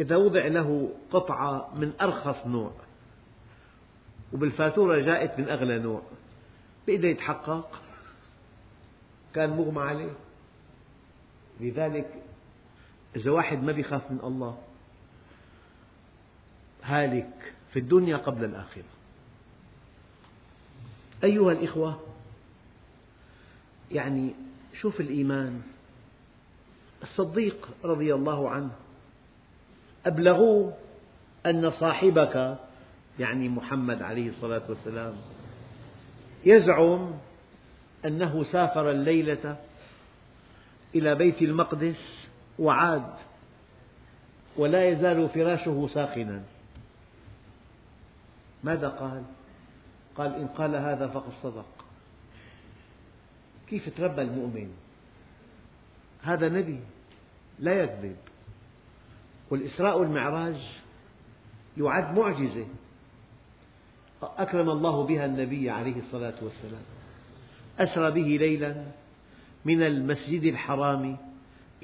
إذا 0.00 0.16
وضع 0.16 0.46
له 0.46 0.92
قطعة 1.10 1.74
من 1.74 1.92
أرخص 2.00 2.46
نوع 2.46 2.72
وبالفاتورة 4.32 4.98
جاءت 4.98 5.38
من 5.38 5.48
أغلى 5.48 5.78
نوع 5.78 6.02
بيقدر 6.86 7.04
يتحقق؟ 7.04 7.82
كان 9.34 9.50
مغمى 9.50 9.82
عليه. 9.82 10.12
لذلك 11.60 12.22
إذا 13.16 13.30
واحد 13.30 13.62
ما 13.62 13.72
بيخاف 13.72 14.10
من 14.10 14.20
الله 14.24 14.58
هالك 16.82 17.54
في 17.72 17.78
الدنيا 17.78 18.16
قبل 18.16 18.44
الآخرة. 18.44 18.84
أيها 21.24 21.52
الإخوة 21.52 22.00
يعني 23.92 24.34
شوف 24.80 25.00
الإيمان. 25.00 25.62
الصديق 27.02 27.68
رضي 27.84 28.14
الله 28.14 28.50
عنه 28.50 28.70
أبلغوه 30.06 30.76
أن 31.46 31.70
صاحبك 31.70 32.58
يعني 33.18 33.48
محمد 33.48 34.02
عليه 34.02 34.28
الصلاة 34.28 34.62
والسلام 34.68 35.14
يزعم 36.44 37.12
أنه 38.04 38.44
سافر 38.44 38.90
الليلة 38.90 39.56
إلى 40.94 41.14
بيت 41.14 41.42
المقدس 41.42 42.26
وعاد 42.58 43.14
ولا 44.56 44.88
يزال 44.88 45.28
فراشه 45.28 45.88
ساخنا. 45.94 46.42
ماذا 48.64 48.88
قال؟ 48.88 49.22
قال 50.16 50.34
إن 50.34 50.46
قال 50.46 50.76
هذا 50.76 51.08
فقد 51.08 51.32
صدق. 51.42 51.66
كيف 53.68 53.96
تربى 53.96 54.22
المؤمن؟ 54.22 54.70
هذا 56.22 56.48
نبي 56.48 56.80
لا 57.58 57.82
يكذب. 57.82 58.16
والإسراء 59.50 59.98
والمعراج 59.98 60.56
يعد 61.76 62.18
معجزة. 62.18 62.66
أكرم 64.22 64.70
الله 64.70 65.06
بها 65.06 65.24
النبي 65.24 65.70
عليه 65.70 65.96
الصلاة 65.96 66.34
والسلام. 66.42 66.82
أسرى 67.78 68.10
به 68.10 68.36
ليلا 68.44 68.84
من 69.64 69.82
المسجد 69.82 70.42
الحرام 70.42 71.16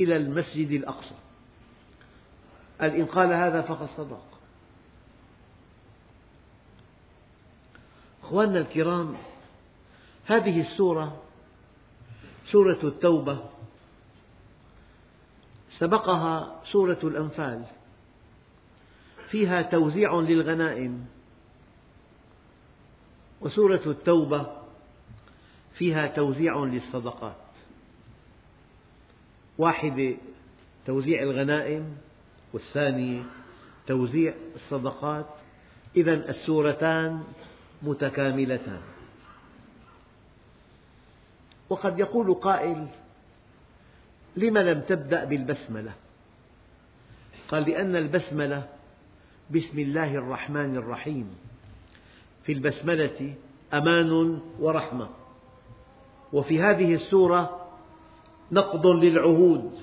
إلى 0.00 0.16
المسجد 0.16 0.70
الأقصى. 0.70 1.14
قال 2.80 2.94
إن 2.94 3.06
قال 3.06 3.32
هذا 3.32 3.62
فقد 3.62 3.88
صدق. 3.96 4.22
أخواننا 8.22 8.58
الكرام 8.58 9.14
هذه 10.26 10.60
السورة 10.60 11.22
سورة 12.46 12.78
التوبة. 12.84 13.40
سبقها 15.80 16.60
سورة 16.64 16.98
الأنفال. 17.04 17.64
فيها 19.30 19.62
توزيع 19.62 20.14
للغنائم. 20.14 21.06
وسورة 23.40 23.82
التوبة 23.86 24.46
فيها 25.74 26.06
توزيع 26.06 26.64
للصدقات. 26.64 27.36
واحدة 29.58 30.16
توزيع 30.86 31.22
الغنائم 31.22 31.96
والثانية 32.52 33.22
توزيع 33.86 34.34
الصدقات. 34.54 35.26
إذا 35.96 36.14
السورتان 36.14 37.24
متكاملتان. 37.82 38.80
وقد 41.68 41.98
يقول 41.98 42.34
قائل 42.34 42.88
لم 44.36 44.58
لم 44.58 44.80
تبدأ 44.80 45.24
بالبسملة؟ 45.24 45.92
قال 47.48 47.62
لأن 47.62 47.96
البسملة 47.96 48.68
بسم 49.50 49.78
الله 49.78 50.14
الرحمن 50.14 50.76
الرحيم. 50.76 51.34
في 52.44 52.52
البسملة 52.52 53.34
أمان 53.74 54.40
ورحمة. 54.58 55.08
وفي 56.32 56.62
هذه 56.62 56.94
السورة 56.94 57.66
نقض 58.52 58.86
للعهود. 58.86 59.78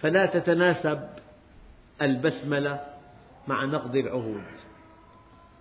فلا 0.00 0.26
تتناسب 0.26 1.08
البسملة 2.02 2.80
مع 3.48 3.64
نقض 3.64 3.96
العهود. 3.96 4.44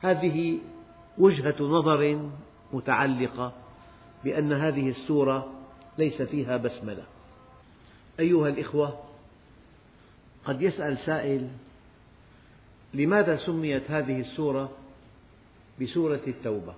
هذه 0.02 0.60
وجهة 1.18 1.56
نظر 1.60 2.30
متعلقة 2.74 3.54
بأن 4.24 4.54
هذه 4.54 4.90
السورة 4.90 5.61
ليس 5.97 6.21
فيها 6.21 6.58
بسملة. 6.58 7.04
أيها 8.19 8.49
الإخوة 8.49 8.99
قد 10.45 10.62
يسأل 10.62 10.97
سائل 10.97 11.49
لماذا 12.93 13.38
سميت 13.38 13.91
هذه 13.91 14.19
السورة 14.19 14.71
بسورة 15.82 16.21
التوبة؟ 16.27 16.73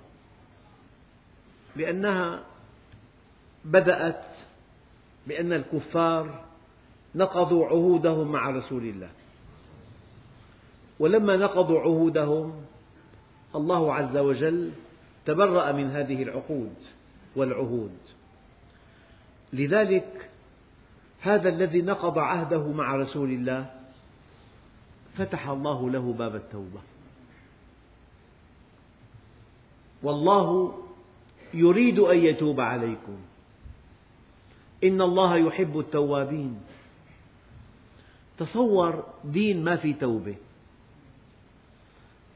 لأنها 1.76 2.44
بدأت 3.66 4.26
بأن 5.28 5.54
الكفار 5.54 6.46
نقضوا 7.16 7.66
عهودهم 7.66 8.32
مع 8.32 8.50
رسول 8.50 8.84
الله. 8.84 9.10
ولما 11.00 11.38
نقضوا 11.38 11.80
عهودهم 11.80 12.66
الله 13.56 13.94
عز 13.94 14.18
وجل 14.18 14.72
تبرأ 15.26 15.72
من 15.72 15.92
هذه 15.92 16.24
العقود 16.24 16.76
والعهود. 17.36 17.98
لذلك 19.54 20.30
هذا 21.22 21.50
الذي 21.50 21.82
نقض 21.82 22.20
عهده 22.20 22.72
مع 22.72 22.96
رسول 22.96 23.30
الله 23.32 23.66
فتح 25.18 25.48
الله 25.50 25.90
له 25.90 26.14
باب 26.14 26.36
التوبة. 26.36 26.82
والله 30.04 30.78
يريد 31.54 32.00
أن 32.00 32.18
يتوب 32.18 32.60
عليكم. 32.60 33.18
إن 34.84 35.02
الله 35.02 35.38
يحب 35.38 35.80
التوابين. 35.80 36.62
تصور 38.38 39.04
دين 39.24 39.64
ما 39.64 39.76
في 39.76 39.94
توبة. 39.94 40.36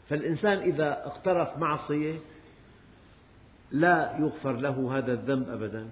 فالإنسان 0.10 0.58
إذا 0.58 1.06
اقترف 1.06 1.58
معصية 1.58 2.20
لا 3.72 4.18
يغفر 4.20 4.52
له 4.52 4.98
هذا 4.98 5.14
الذنب 5.14 5.50
أبدا. 5.50 5.90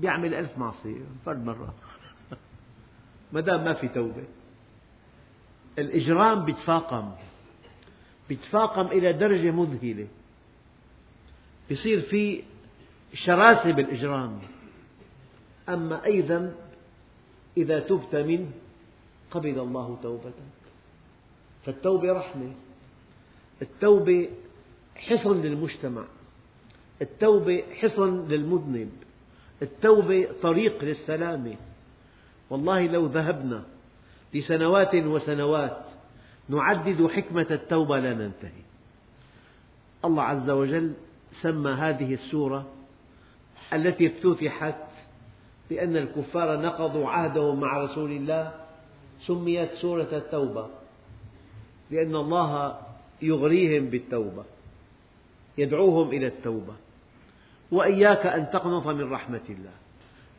يعمل 0.00 0.34
ألف 0.34 0.58
معصية 0.58 1.04
فرد 1.26 1.44
مرة. 1.44 1.74
ما 3.32 3.40
دام 3.40 3.64
ما 3.64 3.74
في 3.74 3.88
توبة. 3.88 4.24
الإجرام 5.78 6.48
يتفاقم 6.48 7.12
يتفاقم 8.30 8.86
إلى 8.86 9.12
درجة 9.12 9.50
مذهلة. 9.50 10.06
يصير 11.70 12.00
في 12.00 12.42
شراسة 13.14 13.72
بالإجرام. 13.72 14.38
أما 15.68 16.04
أي 16.04 16.20
ذنب 16.20 16.54
إذا 17.56 17.80
تبت 17.80 18.16
منه 18.16 18.50
قبل 19.30 19.58
الله 19.58 19.98
توبتك 20.02 20.32
فالتوبة 21.64 22.12
رحمة. 22.12 22.52
التوبة 23.62 24.30
حصن 24.96 25.42
للمجتمع. 25.42 26.04
التوبة 27.02 27.64
حصن 27.80 28.28
للمذنب. 28.28 28.90
التوبة 29.62 30.28
طريق 30.42 30.84
للسلامة 30.84 31.56
والله 32.50 32.86
لو 32.86 33.06
ذهبنا 33.06 33.62
لسنوات 34.34 34.94
وسنوات 34.94 35.78
نعدد 36.48 37.06
حكمة 37.06 37.46
التوبة 37.50 37.98
لا 37.98 38.14
ننتهي. 38.14 38.62
الله 40.04 40.22
عز 40.22 40.50
وجل 40.50 40.94
سمى 41.42 41.70
هذه 41.70 42.14
السورة 42.14 42.66
التي 43.72 44.06
افتتحت 44.06 44.74
بأن 45.70 45.96
الكفار 45.96 46.60
نقضوا 46.60 47.08
عهدهم 47.08 47.60
مع 47.60 47.84
رسول 47.84 48.10
الله 48.10 48.52
سميت 49.26 49.72
سورة 49.72 50.08
التوبة 50.12 50.66
لأن 51.90 52.16
الله 52.16 52.78
يغريهم 53.22 53.86
بالتوبة 53.86 54.44
يدعوهم 55.58 56.08
إلى 56.08 56.26
التوبة. 56.26 56.74
وإياك 57.72 58.26
أن 58.26 58.50
تقنط 58.50 58.86
من 58.86 59.12
رحمة 59.12 59.40
الله. 59.50 59.70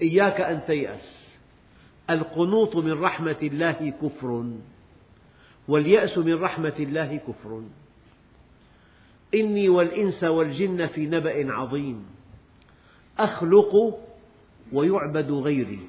إياك 0.01 0.41
أن 0.41 0.61
تيأس. 0.67 1.29
القنوط 2.09 2.75
من 2.75 3.01
رحمة 3.01 3.35
الله 3.43 3.93
كفر. 4.01 4.51
واليأس 5.67 6.17
من 6.17 6.41
رحمة 6.41 6.73
الله 6.79 7.17
كفر. 7.17 7.63
إني 9.35 9.69
والإنس 9.69 10.23
والجن 10.23 10.87
في 10.87 11.05
نبأ 11.05 11.53
عظيم. 11.53 12.05
أخلق 13.19 13.99
ويعبد 14.73 15.31
غيري. 15.31 15.79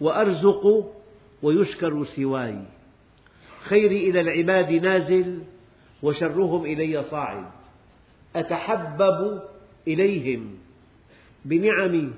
وأرزق 0.00 0.92
ويشكر 1.42 2.04
سواي. 2.04 2.62
خيري 3.62 4.10
إلى 4.10 4.20
العباد 4.20 4.72
نازل 4.72 5.42
وشرهم 6.02 6.64
إلي 6.64 7.04
صاعد. 7.10 7.44
أتحبب 8.36 9.42
إليهم 9.88 10.54
بنعمي 11.44 12.12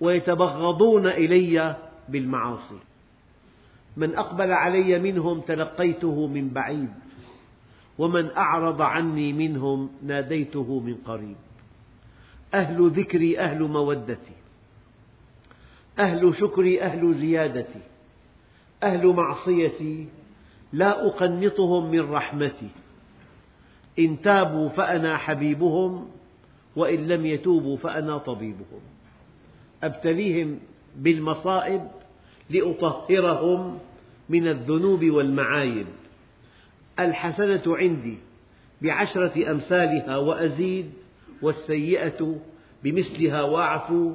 ويتبغضون 0.00 1.06
إلي 1.06 1.76
بالمعاصي. 2.08 2.78
من 3.96 4.14
أقبل 4.14 4.52
علي 4.52 4.98
منهم 4.98 5.40
تلقيته 5.40 6.26
من 6.26 6.48
بعيد 6.48 6.90
ومن 7.98 8.30
أعرض 8.30 8.82
عني 8.82 9.32
منهم 9.32 9.90
ناديته 10.02 10.80
من 10.80 10.94
قريب. 10.94 11.36
أهل 12.54 12.90
ذكري 12.90 13.38
أهل 13.38 13.62
مودتي. 13.62 14.36
أهل 15.98 16.34
شكري 16.40 16.82
أهل 16.82 17.14
زيادتي. 17.14 17.80
أهل 18.82 19.06
معصيتي 19.06 20.06
لا 20.72 21.06
أقنطهم 21.06 21.90
من 21.90 22.10
رحمتي. 22.10 22.68
إن 23.98 24.20
تابوا 24.20 24.68
فأنا 24.68 25.16
حبيبهم 25.16 26.08
وإن 26.76 27.08
لم 27.08 27.26
يتوبوا 27.26 27.76
فأنا 27.76 28.18
طبيبهم. 28.18 28.80
أبتليهم 29.82 30.58
بالمصائب 30.96 31.88
لأطهرهم 32.50 33.78
من 34.28 34.48
الذنوب 34.48 35.04
والمعايب 35.04 35.86
الحسنة 36.98 37.62
عندي 37.66 38.16
بعشرة 38.82 39.50
أمثالها 39.50 40.16
وأزيد 40.16 40.90
والسيئة 41.42 42.36
بمثلها 42.84 43.42
وأعفو 43.42 44.12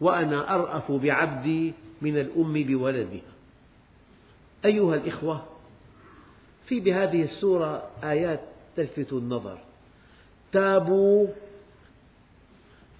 وأنا 0.00 0.54
أرأف 0.54 0.92
بعبدي 0.92 1.72
من 2.02 2.18
الأم 2.18 2.52
بولدها. 2.52 3.32
أيها 4.64 4.94
الإخوة 4.94 5.42
في 6.66 6.80
بهذه 6.80 7.22
السورة 7.22 7.82
آيات 8.04 8.40
تلفت 8.76 9.12
النظر. 9.12 9.58
تابوا 10.52 11.26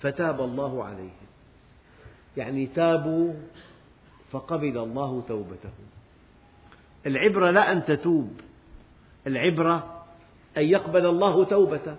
فتاب 0.05 0.41
الله 0.41 0.85
عليهم 0.85 1.29
يعني 2.37 2.67
تابوا 2.67 3.33
فقبل 4.31 4.79
الله 4.79 5.23
توبتهم 5.29 5.87
العبرة 7.07 7.51
لا 7.51 7.73
أن 7.73 7.85
تتوب. 7.85 8.41
العبرة 9.27 10.05
أن 10.57 10.63
يقبل 10.63 11.07
الله 11.07 11.45
توبتك. 11.45 11.97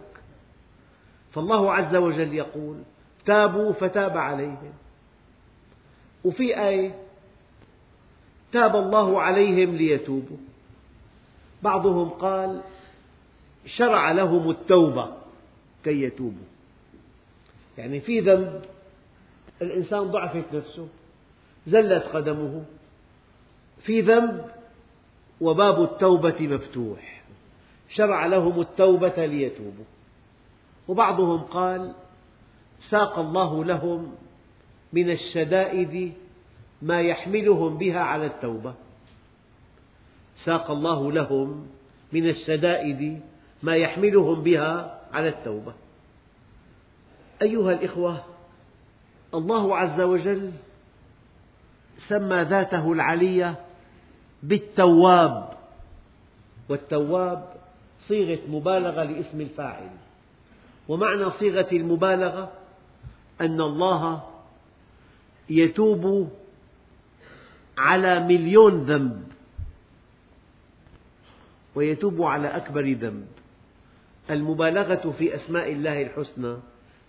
فالله 1.31 1.73
عز 1.73 1.95
وجل 1.95 2.33
يقول 2.33 2.77
تابوا 3.25 3.73
فتاب 3.73 4.17
عليهم. 4.17 4.73
وفي 6.25 6.59
آية 6.59 6.95
تاب 8.51 8.75
الله 8.75 9.21
عليهم 9.21 9.75
ليتوبوا. 9.75 10.37
بعضهم 11.63 12.09
قال 12.09 12.61
شرع 13.65 14.11
لهم 14.11 14.49
التوبة 14.49 15.13
كي 15.83 16.03
يتوبوا. 16.03 16.54
يعني 17.77 17.99
في 17.99 18.19
ذنب 18.19 18.61
الإنسان 19.61 20.03
ضعفت 20.03 20.53
نفسه 20.53 20.87
زلت 21.67 22.03
قدمه. 22.03 22.65
في 23.81 24.01
ذنب 24.01 24.45
وباب 25.41 25.83
التوبة 25.83 26.47
مفتوح. 26.47 27.23
شرع 27.89 28.25
لهم 28.25 28.61
التوبة 28.61 29.25
ليتوبوا. 29.25 29.85
وبعضهم 30.87 31.41
قال 31.41 31.93
ساق 32.89 33.19
الله 33.19 33.65
لهم 33.65 34.15
من 34.93 35.11
الشدائد 35.11 36.13
ما 36.81 37.01
يحملهم 37.01 37.77
بها 37.77 37.99
على 37.99 38.25
التوبة. 38.25 38.73
ساق 40.45 40.71
الله 40.71 41.11
لهم 41.11 41.67
من 42.13 42.29
الشدائد 42.29 43.21
ما 43.63 43.75
يحملهم 43.75 44.43
بها 44.43 45.01
على 45.13 45.29
التوبة. 45.29 45.73
أيها 47.41 47.71
الإخوة 47.71 48.23
الله 49.33 49.77
عز 49.77 50.01
وجل 50.01 50.51
سمى 52.07 52.41
ذاته 52.43 52.91
العلية 52.91 53.55
بالتواب 54.43 55.53
والتواب 56.69 57.53
صيغة 58.07 58.39
مبالغة 58.47 59.03
لاسم 59.03 59.41
الفاعل 59.41 59.89
ومعنى 60.87 61.31
صيغة 61.31 61.67
المبالغة 61.71 62.51
أن 63.41 63.61
الله 63.61 64.23
يتوب 65.49 66.29
على 67.77 68.19
مليون 68.19 68.83
ذنب 68.83 69.23
ويتوب 71.75 72.21
على 72.21 72.47
أكبر 72.47 72.91
ذنب. 72.91 73.27
المبالغة 74.29 75.15
في 75.17 75.35
أسماء 75.35 75.71
الله 75.71 76.01
الحسنى 76.01 76.57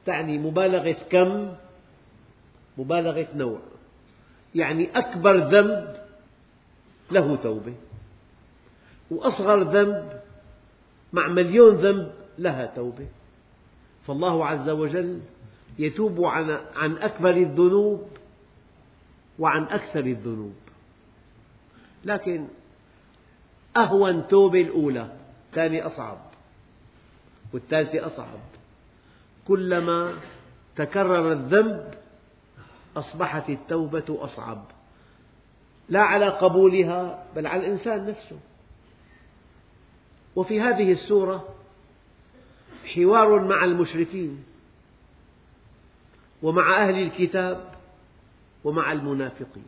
تعني 0.06 0.38
مبالغة 0.38 0.96
كم؟ 1.10 1.54
مبالغة 2.78 3.28
نوع. 3.34 3.58
يعني 4.54 4.98
أكبر 4.98 5.36
ذنب 5.36 5.96
له 7.10 7.36
توبة 7.36 7.74
وأصغر 9.10 9.62
ذنب 9.62 10.20
مع 11.12 11.28
مليون 11.28 11.76
ذنب 11.76 12.12
لها 12.38 12.66
توبة. 12.66 13.06
فالله 14.06 14.46
عز 14.46 14.68
وجل 14.68 15.20
يتوب 15.78 16.24
عن 16.74 16.96
أكبر 16.96 17.30
الذنوب 17.30 18.08
وعن 19.38 19.62
أكثر 19.62 20.00
الذنوب. 20.00 20.54
لكن 22.04 22.48
أهون 23.76 24.28
توبة 24.28 24.60
الأولى 24.60 25.16
الثانية 25.48 25.86
أصعب 25.86 26.18
والثالثة 27.52 28.06
أصعب. 28.06 28.55
كلما 29.48 30.18
تكرر 30.76 31.32
الذنب 31.32 31.94
أصبحت 32.96 33.50
التوبة 33.50 34.04
أصعب. 34.08 34.64
لا 35.88 36.00
على 36.00 36.28
قبولها 36.28 37.26
بل 37.36 37.46
على 37.46 37.66
الإنسان 37.66 38.06
نفسه. 38.06 38.38
وفي 40.36 40.60
هذه 40.60 40.92
السورة 40.92 41.48
حوار 42.94 43.44
مع 43.44 43.64
المشركين 43.64 44.44
ومع 46.42 46.84
أهل 46.84 47.02
الكتاب 47.02 47.74
ومع 48.64 48.92
المنافقين. 48.92 49.66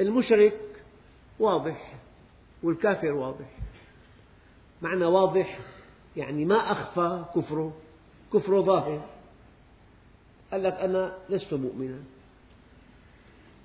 المشرك 0.00 0.60
واضح 1.38 1.94
والكافر 2.62 3.12
واضح. 3.12 3.46
معنى 4.82 5.04
واضح 5.04 5.58
يعني 6.16 6.44
ما 6.44 6.72
أخفى 6.72 7.24
كفره. 7.34 7.76
كفره 8.34 8.60
ظاهر. 8.60 9.06
قال 10.52 10.62
لك 10.62 10.72
أنا 10.72 11.18
لست 11.30 11.54
مؤمنا. 11.54 11.98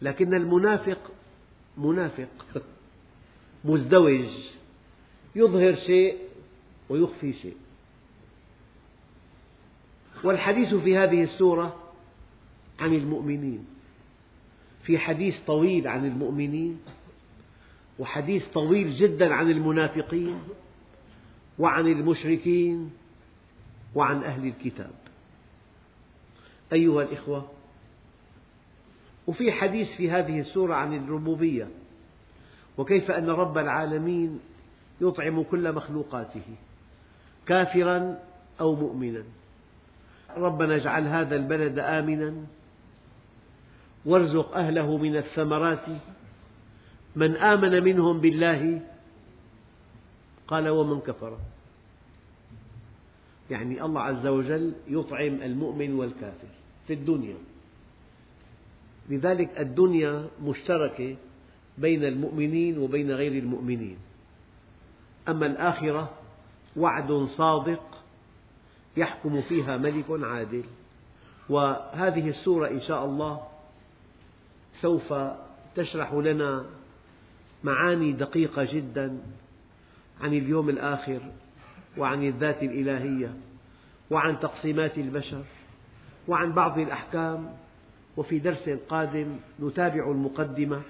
لكن 0.02 0.34
المنافق 0.34 1.12
منافق 1.78 2.28
مزدوج 3.66 4.26
يظهر 5.36 5.76
شيء 5.76 6.18
ويخفي 6.90 7.34
شيء. 7.34 7.58
والحديث 10.24 10.74
في 10.76 10.98
هذه 10.98 11.24
السورة 11.24 11.76
عن 12.80 12.94
المؤمنين. 12.94 13.66
في 14.84 14.98
حديث 14.98 15.36
طويل 15.48 15.88
عن 15.88 16.06
المؤمنين 16.06 16.80
وحديث 18.00 18.48
طويل 18.48 18.96
جدا 18.96 19.34
عن 19.34 19.52
المنافقين 19.52 20.40
وعن 21.60 21.88
المشركين 21.88 22.92
وعن 23.96 24.24
أهل 24.24 24.48
الكتاب. 24.48 24.92
أيها 26.74 27.02
الإخوة 27.04 27.52
وفي 29.28 29.52
حديث 29.52 29.88
في 29.98 30.12
هذه 30.12 30.40
السورة 30.40 30.76
عن 30.76 30.98
الربوبية 30.98 31.68
وكيف 32.78 33.12
أن 33.12 33.30
رب 33.30 33.58
العالمين 33.58 34.40
يطعم 35.02 35.44
كل 35.44 35.74
مخلوقاته 35.74 36.56
كافرا 37.46 38.20
أو 38.60 38.76
مؤمنا. 38.76 39.24
ربنا 40.38 40.76
اجعل 40.76 41.08
هذا 41.08 41.36
البلد 41.36 41.80
آمنا 41.80 42.34
وارزق 44.06 44.58
أهله 44.58 44.98
من 44.98 45.18
الثمرات. 45.18 45.86
من 47.16 47.36
آمن 47.36 47.84
منهم 47.84 48.22
بالله 48.22 48.82
قال 50.48 50.70
ومن 50.70 51.00
كفر. 51.00 51.38
يعني 53.52 53.86
الله 53.86 54.02
عز 54.02 54.28
وجل 54.28 54.74
يطعم 54.88 55.42
المؤمن 55.42 55.94
والكافر 55.94 56.48
في 56.88 56.94
الدنيا. 56.94 57.36
لذلك 59.10 59.60
الدنيا 59.60 60.28
مشتركة 60.44 61.16
بين 61.78 62.06
المؤمنين 62.06 62.78
وبين 62.78 63.12
غير 63.12 63.32
المؤمنين. 63.32 63.98
أما 65.30 65.46
الآخرة 65.46 66.12
وعد 66.78 67.12
صادق 67.12 68.04
يحكم 68.98 69.42
فيها 69.42 69.78
ملك 69.78 70.06
عادل. 70.10 70.64
وهذه 71.50 72.30
السورة 72.30 72.68
إن 72.68 72.82
شاء 72.82 73.06
الله 73.06 73.42
سوف 74.82 75.14
تشرح 75.76 76.14
لنا 76.14 76.66
معاني 77.64 78.12
دقيقة 78.12 78.64
جدا 78.74 79.18
عن 80.22 80.34
اليوم 80.34 80.70
الآخر. 80.70 81.32
وعن 81.98 82.24
الذات 82.24 82.64
الإلهية 82.64 83.34
وعن 84.12 84.40
تقسيمات 84.40 84.98
البشر 84.98 85.44
وعن 86.28 86.52
بعض 86.52 86.80
الأحكام 86.80 87.50
وفي 88.18 88.40
درس 88.40 88.70
قادم 88.90 89.28
نتابع 89.60 90.12
المقدمة 90.12 90.82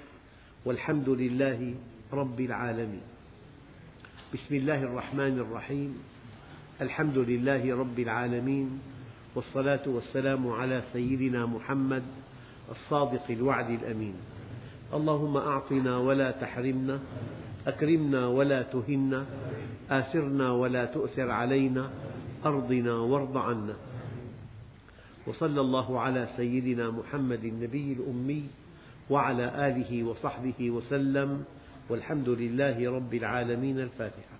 والحمد 0.64 1.08
لله 1.08 1.74
رب 2.12 2.40
العالمين. 2.40 3.02
بسم 4.34 4.54
الله 4.54 4.82
الرحمن 4.82 5.38
الرحيم. 5.38 6.02
الحمد 6.80 7.18
لله 7.18 7.76
رب 7.76 7.98
العالمين 7.98 8.80
والصلاة 9.34 9.82
والسلام 9.86 10.48
على 10.48 10.82
سيدنا 10.92 11.46
محمد 11.46 12.02
الصادق 12.70 13.24
الوعد 13.30 13.70
الأمين. 13.70 14.14
اللهم 14.94 15.36
أعطنا 15.36 15.98
ولا 15.98 16.30
تحرمنا 16.30 17.00
أكرمنا 17.66 18.26
ولا 18.26 18.62
تهنا 18.62 19.26
آثرنا 19.90 20.52
ولا 20.52 20.84
تؤثر 20.84 21.30
علينا 21.30 21.90
أرضنا 22.46 22.94
وارض 22.94 23.36
عنا. 23.36 23.76
وصلى 25.26 25.60
الله 25.60 26.00
على 26.00 26.28
سيدنا 26.36 26.90
محمد 26.90 27.44
النبي 27.44 27.92
الأمي 27.92 28.44
وعلى 29.10 29.46
آله 29.68 30.04
وصحبه 30.04 30.70
وسلم 30.70 31.44
والحمد 31.88 32.28
لله 32.28 32.90
رب 32.90 33.14
العالمين 33.14 33.80
الفاتحة. 33.80 34.39